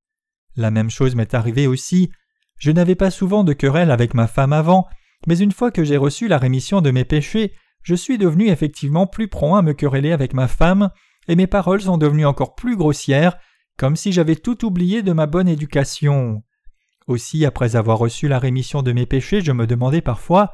La 0.56 0.70
même 0.70 0.88
chose 0.88 1.14
m'est 1.14 1.34
arrivée 1.34 1.66
aussi. 1.66 2.10
Je 2.56 2.70
n'avais 2.70 2.94
pas 2.94 3.10
souvent 3.10 3.44
de 3.44 3.52
querelle 3.52 3.90
avec 3.90 4.14
ma 4.14 4.26
femme 4.26 4.52
avant, 4.52 4.88
mais 5.26 5.38
une 5.38 5.52
fois 5.52 5.70
que 5.70 5.84
j'ai 5.84 5.96
reçu 5.96 6.28
la 6.28 6.38
rémission 6.38 6.80
de 6.80 6.90
mes 6.90 7.04
péchés, 7.04 7.52
je 7.82 7.94
suis 7.94 8.18
devenu 8.18 8.48
effectivement 8.48 9.06
plus 9.06 9.28
prompt 9.28 9.56
à 9.56 9.62
me 9.62 9.72
quereller 9.72 10.12
avec 10.12 10.34
ma 10.34 10.48
femme, 10.48 10.90
et 11.28 11.36
mes 11.36 11.46
paroles 11.46 11.82
sont 11.82 11.98
devenues 11.98 12.26
encore 12.26 12.54
plus 12.54 12.76
grossières, 12.76 13.36
comme 13.76 13.96
si 13.96 14.12
j'avais 14.12 14.36
tout 14.36 14.64
oublié 14.64 15.02
de 15.02 15.12
ma 15.12 15.26
bonne 15.26 15.48
éducation. 15.48 16.42
Aussi, 17.06 17.44
après 17.44 17.76
avoir 17.76 17.98
reçu 17.98 18.28
la 18.28 18.38
rémission 18.38 18.82
de 18.82 18.92
mes 18.92 19.06
péchés, 19.06 19.40
je 19.40 19.52
me 19.52 19.66
demandais 19.66 20.02
parfois 20.02 20.52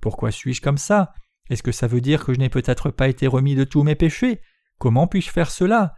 pourquoi 0.00 0.30
suis-je 0.30 0.60
comme 0.60 0.76
ça? 0.76 1.14
Est-ce 1.48 1.62
que 1.62 1.72
ça 1.72 1.86
veut 1.86 2.02
dire 2.02 2.24
que 2.24 2.34
je 2.34 2.38
n'ai 2.38 2.50
peut-être 2.50 2.90
pas 2.90 3.08
été 3.08 3.26
remis 3.26 3.54
de 3.54 3.64
tous 3.64 3.82
mes 3.82 3.94
péchés? 3.94 4.40
Comment 4.78 5.06
puis-je 5.06 5.30
faire 5.30 5.50
cela? 5.50 5.94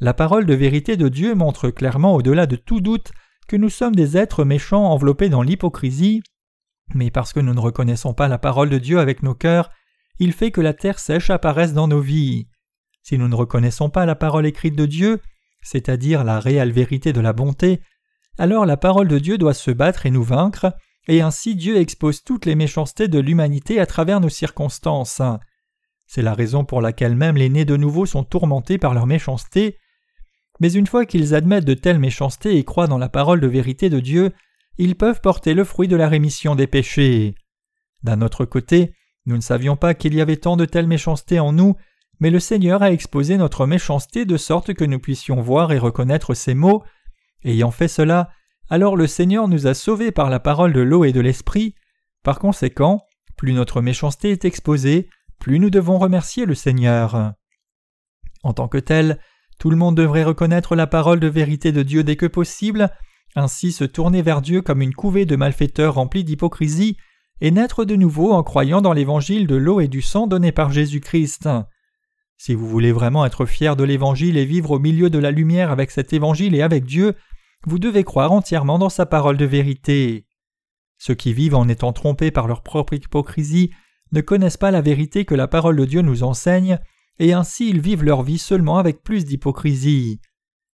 La 0.00 0.14
parole 0.14 0.46
de 0.46 0.54
vérité 0.54 0.96
de 0.96 1.08
Dieu 1.08 1.34
montre 1.34 1.70
clairement 1.70 2.14
au-delà 2.14 2.46
de 2.46 2.56
tout 2.56 2.80
doute 2.80 3.12
que 3.46 3.56
nous 3.56 3.68
sommes 3.68 3.94
des 3.94 4.16
êtres 4.16 4.44
méchants 4.44 4.86
enveloppés 4.86 5.28
dans 5.28 5.42
l'hypocrisie, 5.42 6.22
mais 6.94 7.10
parce 7.10 7.32
que 7.32 7.40
nous 7.40 7.54
ne 7.54 7.60
reconnaissons 7.60 8.14
pas 8.14 8.28
la 8.28 8.38
parole 8.38 8.70
de 8.70 8.78
Dieu 8.78 8.98
avec 8.98 9.22
nos 9.22 9.34
cœurs, 9.34 9.70
il 10.18 10.32
fait 10.32 10.50
que 10.50 10.60
la 10.60 10.72
terre 10.72 10.98
sèche 10.98 11.30
apparaisse 11.30 11.72
dans 11.72 11.88
nos 11.88 12.00
vies. 12.00 12.48
Si 13.02 13.18
nous 13.18 13.28
ne 13.28 13.34
reconnaissons 13.34 13.90
pas 13.90 14.06
la 14.06 14.14
parole 14.14 14.46
écrite 14.46 14.76
de 14.76 14.86
Dieu, 14.86 15.20
c'est-à-dire 15.62 16.24
la 16.24 16.40
réelle 16.40 16.72
vérité 16.72 17.12
de 17.12 17.20
la 17.20 17.32
bonté, 17.32 17.80
alors 18.38 18.66
la 18.66 18.76
parole 18.76 19.08
de 19.08 19.18
Dieu 19.18 19.38
doit 19.38 19.54
se 19.54 19.70
battre 19.70 20.06
et 20.06 20.10
nous 20.10 20.22
vaincre, 20.22 20.74
et 21.08 21.20
ainsi 21.20 21.54
Dieu 21.54 21.76
expose 21.76 22.24
toutes 22.24 22.46
les 22.46 22.54
méchancetés 22.54 23.08
de 23.08 23.18
l'humanité 23.18 23.80
à 23.80 23.86
travers 23.86 24.20
nos 24.20 24.28
circonstances. 24.28 25.22
C'est 26.06 26.22
la 26.22 26.34
raison 26.34 26.64
pour 26.64 26.80
laquelle 26.80 27.16
même 27.16 27.36
les 27.36 27.48
nés 27.48 27.64
de 27.64 27.76
nouveau 27.76 28.06
sont 28.06 28.24
tourmentés 28.24 28.78
par 28.78 28.94
leur 28.94 29.06
méchanceté. 29.06 29.78
Mais 30.60 30.72
une 30.72 30.86
fois 30.86 31.04
qu'ils 31.04 31.34
admettent 31.34 31.64
de 31.64 31.74
telles 31.74 31.98
méchancetés 31.98 32.56
et 32.56 32.64
croient 32.64 32.86
dans 32.86 32.98
la 32.98 33.08
parole 33.08 33.40
de 33.40 33.46
vérité 33.46 33.90
de 33.90 34.00
Dieu, 34.00 34.32
ils 34.78 34.96
peuvent 34.96 35.20
porter 35.20 35.54
le 35.54 35.64
fruit 35.64 35.88
de 35.88 35.96
la 35.96 36.08
rémission 36.08 36.54
des 36.54 36.66
péchés. 36.66 37.34
D'un 38.02 38.20
autre 38.22 38.44
côté, 38.44 38.94
nous 39.24 39.36
ne 39.36 39.40
savions 39.42 39.76
pas 39.76 39.94
qu'il 39.94 40.14
y 40.14 40.20
avait 40.20 40.36
tant 40.36 40.56
de 40.56 40.64
telles 40.64 40.86
méchancetés 40.86 41.40
en 41.40 41.52
nous, 41.52 41.76
mais 42.20 42.30
le 42.30 42.40
Seigneur 42.40 42.82
a 42.82 42.92
exposé 42.92 43.36
notre 43.36 43.66
méchanceté 43.66 44.24
de 44.24 44.36
sorte 44.36 44.74
que 44.74 44.84
nous 44.84 44.98
puissions 44.98 45.40
voir 45.40 45.72
et 45.72 45.78
reconnaître 45.78 46.34
ces 46.34 46.54
mots. 46.54 46.82
Ayant 47.44 47.70
fait 47.70 47.88
cela, 47.88 48.30
alors 48.70 48.96
le 48.96 49.06
Seigneur 49.06 49.48
nous 49.48 49.66
a 49.66 49.74
sauvés 49.74 50.12
par 50.12 50.30
la 50.30 50.40
parole 50.40 50.72
de 50.72 50.80
l'eau 50.80 51.04
et 51.04 51.12
de 51.12 51.20
l'esprit. 51.20 51.74
Par 52.22 52.38
conséquent, 52.38 53.02
plus 53.36 53.52
notre 53.52 53.80
méchanceté 53.80 54.30
est 54.30 54.44
exposée, 54.44 55.08
plus 55.38 55.58
nous 55.58 55.70
devons 55.70 55.98
remercier 55.98 56.46
le 56.46 56.54
Seigneur. 56.54 57.34
En 58.42 58.52
tant 58.52 58.68
que 58.68 58.78
tel, 58.78 59.20
tout 59.58 59.70
le 59.70 59.76
monde 59.76 59.96
devrait 59.96 60.24
reconnaître 60.24 60.76
la 60.76 60.86
parole 60.86 61.20
de 61.20 61.28
vérité 61.28 61.72
de 61.72 61.82
Dieu 61.82 62.04
dès 62.04 62.16
que 62.16 62.26
possible, 62.26 62.90
ainsi 63.36 63.70
se 63.70 63.84
tourner 63.84 64.22
vers 64.22 64.42
Dieu 64.42 64.62
comme 64.62 64.82
une 64.82 64.94
couvée 64.94 65.26
de 65.26 65.36
malfaiteurs 65.36 65.94
remplis 65.94 66.24
d'hypocrisie, 66.24 66.96
et 67.40 67.50
naître 67.50 67.84
de 67.84 67.96
nouveau 67.96 68.32
en 68.32 68.42
croyant 68.42 68.80
dans 68.80 68.94
l'évangile 68.94 69.46
de 69.46 69.56
l'eau 69.56 69.80
et 69.80 69.88
du 69.88 70.00
sang 70.00 70.26
donné 70.26 70.52
par 70.52 70.72
Jésus-Christ. 70.72 71.48
Si 72.38 72.54
vous 72.54 72.66
voulez 72.66 72.92
vraiment 72.92 73.26
être 73.26 73.46
fier 73.46 73.76
de 73.76 73.84
l'évangile 73.84 74.36
et 74.38 74.44
vivre 74.44 74.72
au 74.72 74.78
milieu 74.78 75.10
de 75.10 75.18
la 75.18 75.30
lumière 75.30 75.70
avec 75.70 75.90
cet 75.90 76.12
évangile 76.12 76.54
et 76.54 76.62
avec 76.62 76.84
Dieu, 76.84 77.14
vous 77.66 77.78
devez 77.78 78.04
croire 78.04 78.32
entièrement 78.32 78.78
dans 78.78 78.88
sa 78.88 79.06
parole 79.06 79.36
de 79.36 79.44
vérité. 79.44 80.26
Ceux 80.98 81.14
qui 81.14 81.34
vivent 81.34 81.54
en 81.54 81.68
étant 81.68 81.92
trompés 81.92 82.30
par 82.30 82.46
leur 82.46 82.62
propre 82.62 82.94
hypocrisie 82.94 83.70
ne 84.12 84.20
connaissent 84.20 84.56
pas 84.56 84.70
la 84.70 84.80
vérité 84.80 85.24
que 85.24 85.34
la 85.34 85.48
parole 85.48 85.76
de 85.76 85.84
Dieu 85.84 86.00
nous 86.00 86.22
enseigne, 86.22 86.78
et 87.18 87.32
ainsi 87.32 87.68
ils 87.68 87.80
vivent 87.80 88.04
leur 88.04 88.22
vie 88.22 88.38
seulement 88.38 88.78
avec 88.78 89.02
plus 89.02 89.24
d'hypocrisie. 89.24 90.20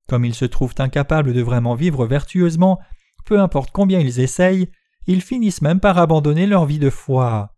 Comme 0.09 0.25
ils 0.25 0.35
se 0.35 0.47
trouvent 0.47 0.75
incapables 0.79 1.35
de 1.35 1.42
vraiment 1.42 1.75
vivre 1.75 2.07
vertueusement, 2.07 2.81
peu 3.25 3.40
importe 3.40 3.71
combien 3.71 4.01
ils 4.01 4.21
essayent, 4.21 4.71
ils 5.07 5.23
finissent 5.23 5.62
même 5.62 5.81
par 5.81 5.99
abandonner 5.99 6.47
leur 6.47 6.64
vie 6.64 6.79
de 6.79 6.90
foi. 6.90 7.55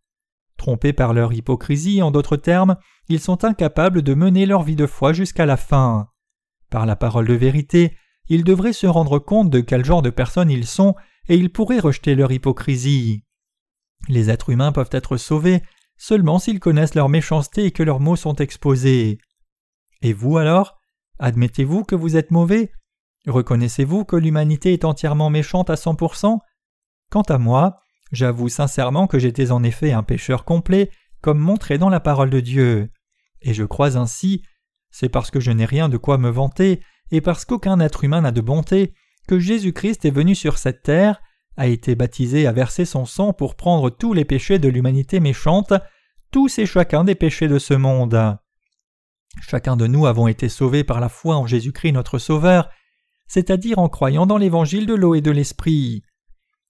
Trompés 0.57 0.93
par 0.93 1.15
leur 1.15 1.33
hypocrisie, 1.33 2.03
en 2.03 2.11
d'autres 2.11 2.37
termes, 2.37 2.77
ils 3.09 3.21
sont 3.21 3.45
incapables 3.45 4.03
de 4.03 4.15
mener 4.15 4.47
leur 4.47 4.63
vie 4.63 4.77
de 4.77 4.87
foi 4.87 5.13
jusqu'à 5.13 5.47
la 5.47 5.57
fin. 5.57 6.09
Par 6.71 6.87
la 6.87 6.97
parole 6.97 7.27
de 7.27 7.35
vérité, 7.35 7.97
ils 8.29 8.45
devraient 8.45 8.73
se 8.73 8.87
rendre 8.87 9.19
compte 9.19 9.51
de 9.51 9.61
quel 9.61 9.85
genre 9.85 10.03
de 10.03 10.11
personnes 10.11 10.51
ils 10.51 10.67
sont 10.67 10.95
et 11.29 11.37
ils 11.37 11.51
pourraient 11.51 11.79
rejeter 11.79 12.15
leur 12.15 12.33
hypocrisie. 12.33 13.25
Les 14.09 14.31
êtres 14.31 14.51
humains 14.51 14.73
peuvent 14.73 14.91
être 14.93 15.17
sauvés 15.17 15.63
seulement 15.97 16.39
s'ils 16.39 16.61
connaissent 16.61 16.95
leur 16.95 17.09
méchanceté 17.09 17.67
et 17.67 17.71
que 17.71 17.83
leurs 17.83 18.01
mots 18.01 18.17
sont 18.17 18.37
exposés. 18.37 19.19
Et 20.03 20.13
vous 20.13 20.39
alors? 20.39 20.80
Admettez-vous 21.21 21.85
que 21.85 21.95
vous 21.95 22.17
êtes 22.17 22.31
mauvais 22.31 22.73
Reconnaissez-vous 23.27 24.07
que 24.07 24.17
l'humanité 24.17 24.73
est 24.73 24.87
entièrement 24.87 25.29
méchante 25.29 25.69
à 25.69 25.75
100% 25.75 26.39
Quant 27.11 27.23
à 27.23 27.37
moi, 27.37 27.81
j'avoue 28.11 28.49
sincèrement 28.49 29.07
que 29.07 29.19
j'étais 29.19 29.51
en 29.51 29.63
effet 29.63 29.93
un 29.93 30.03
pécheur 30.03 30.47
complet, 30.47 30.91
comme 31.21 31.39
montré 31.39 31.77
dans 31.77 31.91
la 31.91 32.01
parole 32.01 32.31
de 32.31 32.41
Dieu. 32.41 32.91
Et 33.43 33.53
je 33.53 33.65
crois 33.65 33.99
ainsi, 33.99 34.43
c'est 34.91 35.11
parce 35.11 35.31
que 35.31 35.41
je 35.41 35.51
n'ai 35.51 35.67
rien 35.67 35.91
de 35.91 35.99
quoi 35.99 36.17
me 36.17 36.31
vanter, 36.31 36.81
et 37.11 37.21
parce 37.21 37.45
qu'aucun 37.45 37.81
être 37.81 38.03
humain 38.03 38.23
n'a 38.23 38.33
de 38.33 38.41
bonté, 38.41 38.95
que 39.29 39.39
Jésus-Christ 39.39 40.07
est 40.07 40.11
venu 40.11 40.35
sur 40.35 40.57
cette 40.57 40.83
terre, 40.83 41.21
a 41.59 41.67
été 41.67 41.97
baptisé 41.97 42.47
à 42.47 42.53
verser 42.53 42.87
son 42.87 43.05
sang 43.05 43.35
pour 43.35 43.57
prendre 43.57 43.91
tous 43.91 44.15
les 44.15 44.25
péchés 44.25 44.59
de 44.59 44.69
l'humanité 44.69 45.21
méchante, 45.21 45.75
tous 46.31 46.59
et 46.59 46.65
chacun 46.65 47.05
des 47.05 47.15
péchés 47.15 47.49
de 47.49 47.59
ce 47.59 47.75
monde. 47.75 48.39
Chacun 49.41 49.77
de 49.77 49.87
nous 49.87 50.07
avons 50.07 50.27
été 50.27 50.49
sauvés 50.49 50.85
par 50.85 51.01
la 51.01 51.09
foi 51.09 51.37
en 51.37 51.47
Jésus-Christ 51.47 51.93
notre 51.93 52.19
Sauveur, 52.19 52.69
c'est-à-dire 53.29 53.79
en 53.79 53.89
croyant 53.89 54.27
dans 54.27 54.39
l'évangile 54.39 54.87
de 54.87 54.95
l'eau 54.95 55.15
et 55.15 55.21
de 55.21 55.31
l'esprit. 55.31 56.03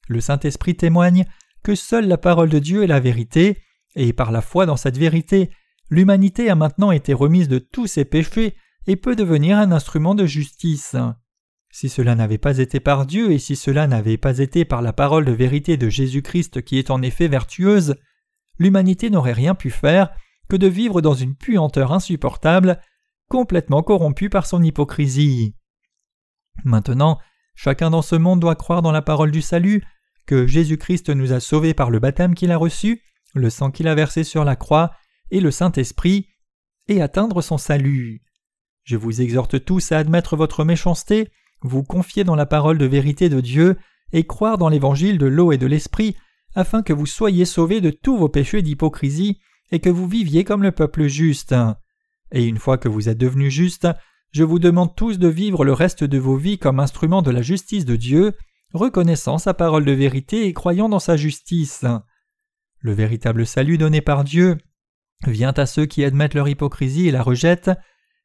Le 0.09 0.21
Saint-Esprit 0.21 0.77
témoigne 0.77 1.25
que 1.63 1.75
seule 1.75 2.07
la 2.07 2.19
parole 2.19 2.51
de 2.51 2.59
Dieu 2.59 2.83
est 2.83 2.89
la 2.89 3.01
vérité, 3.01 3.59
et 3.97 4.13
par 4.13 4.31
la 4.31 4.43
foi 4.43 4.67
dans 4.67 4.77
cette 4.77 4.99
vérité, 4.99 5.51
l'humanité 5.89 6.51
a 6.51 6.55
maintenant 6.55 6.91
été 6.91 7.13
remise 7.15 7.49
de 7.49 7.59
tous 7.59 7.87
ses 7.87 8.05
péchés 8.05 8.55
et 8.87 8.97
peut 8.97 9.17
devenir 9.17 9.59
un 9.59 9.73
instrument 9.73 10.15
de 10.15 10.27
justice. 10.27 10.97
Si 11.73 11.89
cela 11.89 12.15
n'avait 12.15 12.39
pas 12.39 12.59
été 12.59 12.81
par 12.81 13.07
Dieu 13.07 13.31
et 13.33 13.39
si 13.39 13.57
cela 13.57 13.87
n'avait 13.87 14.17
pas 14.17 14.39
été 14.39 14.65
par 14.65 14.83
la 14.83 14.93
parole 14.93 15.25
de 15.25 15.33
vérité 15.33 15.77
de 15.77 15.89
Jésus-Christ 15.89 16.63
qui 16.63 16.79
est 16.79 16.91
en 16.91 17.01
effet 17.03 17.29
vertueuse, 17.29 17.95
l'humanité 18.59 19.09
n'aurait 19.09 19.33
rien 19.33 19.55
pu 19.55 19.71
faire 19.71 20.11
que 20.51 20.57
de 20.57 20.67
vivre 20.67 21.01
dans 21.01 21.15
une 21.15 21.35
puanteur 21.35 21.93
insupportable, 21.93 22.81
complètement 23.29 23.83
corrompue 23.83 24.29
par 24.29 24.45
son 24.45 24.63
hypocrisie. 24.63 25.55
Maintenant, 26.65 27.19
chacun 27.55 27.89
dans 27.91 28.03
ce 28.03 28.17
monde 28.17 28.41
doit 28.41 28.57
croire 28.57 28.83
dans 28.83 28.93
la 28.93 29.01
parole 29.01 29.31
du 29.31 29.41
salut, 29.41 29.83
que 30.27 30.47
Jésus-Christ 30.47 31.09
nous 31.09 31.33
a 31.33 31.41
sauvés 31.41 31.73
par 31.73 31.91
le 31.91 32.01
baptême 32.01 32.35
qu'il 32.35 32.51
a 32.51 32.57
reçu, 32.57 33.01
le 33.33 33.49
sang 33.49 33.71
qu'il 33.71 33.89
a 33.89 33.95
versé 33.95 34.25
sur 34.25 34.45
la 34.45 34.57
croix, 34.57 34.91
et 35.31 35.41
le 35.41 35.53
Saint-Esprit, 35.53 36.29
et 36.89 37.01
atteindre 37.01 37.41
son 37.41 37.57
salut. 37.57 38.23
Je 38.83 38.97
vous 38.97 39.23
exhorte 39.23 39.65
tous 39.65 39.93
à 39.93 39.99
admettre 39.99 40.37
votre 40.37 40.65
méchanceté, 40.65 41.31
vous 41.63 41.85
confier 41.85 42.25
dans 42.25 42.35
la 42.35 42.47
parole 42.47 42.79
de 42.79 42.87
vérité 42.87 43.29
de 43.29 43.41
Dieu, 43.41 43.79
et 44.13 44.27
croire 44.27 44.59
dans 44.59 44.69
l'évangile 44.69 45.19
de 45.19 45.27
l'eau 45.27 45.53
et 45.53 45.59
de 45.59 45.67
l'esprit, 45.67 46.17
afin 46.57 46.83
que 46.83 46.93
vous 46.93 47.07
soyez 47.07 47.45
sauvés 47.45 47.81
de 47.81 47.91
tous 47.91 48.19
vos 48.19 48.29
péchés 48.29 48.63
d'hypocrisie 48.63 49.39
et 49.71 49.81
que 49.81 49.91
vous 49.91 50.09
viviez 50.09 50.45
comme 50.45 50.63
le 50.63 50.73
peuple 50.73 51.07
juste. 51.07 51.55
Et 52.33 52.45
une 52.45 52.59
fois 52.59 52.79
que 52.79 52.89
vous 52.89 53.09
êtes 53.09 53.19
devenus 53.19 53.53
justes, 53.53 53.89
je 54.33 54.45
vous 54.45 54.59
demande 54.59 54.95
tous 54.95 55.19
de 55.19 55.29
vivre 55.29 55.65
le 55.65 55.73
reste 55.73 56.05
de 56.05 56.19
vos 56.19 56.37
vies 56.37 56.59
comme 56.59 56.81
instrument 56.81 57.23
de 57.23 57.31
la 57.31 57.43
justice 57.43 57.85
de 57.85 57.97
Dieu, 57.97 58.33
reconnaissant 58.73 59.39
sa 59.39 59.55
parole 59.55 59.85
de 59.85 59.93
vérité 59.93 60.47
et 60.47 60.53
croyant 60.53 60.89
dans 60.89 61.01
sa 61.01 61.17
justice. 61.17 61.85
Le 62.79 62.93
véritable 62.93 63.47
salut 63.47 63.79
donné 63.79 64.01
par 64.01 64.25
Dieu 64.25 64.57
vient 65.27 65.53
à 65.57 65.67
ceux 65.67 65.87
qui 65.87 66.05
admettent 66.05 66.35
leur 66.35 66.49
hypocrisie 66.49 67.09
et 67.09 67.13
la 67.13 67.23
rejettent, 67.23 67.73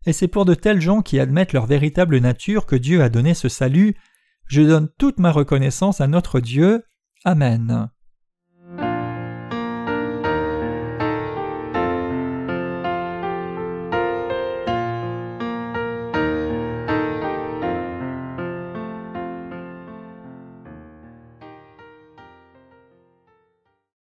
et 0.05 0.13
c'est 0.13 0.27
pour 0.27 0.45
de 0.45 0.53
tels 0.53 0.81
gens 0.81 1.01
qui 1.01 1.19
admettent 1.19 1.53
leur 1.53 1.65
véritable 1.65 2.19
nature 2.19 2.65
que 2.65 2.75
Dieu 2.75 3.01
a 3.01 3.10
donné 3.10 3.34
ce 3.34 3.49
salut. 3.49 3.95
Je 4.45 4.62
donne 4.62 4.89
toute 4.99 5.17
ma 5.17 5.31
reconnaissance 5.31 5.99
à 5.99 6.08
notre 6.08 6.39
Dieu. 6.39 6.84
Amen. 7.23 7.89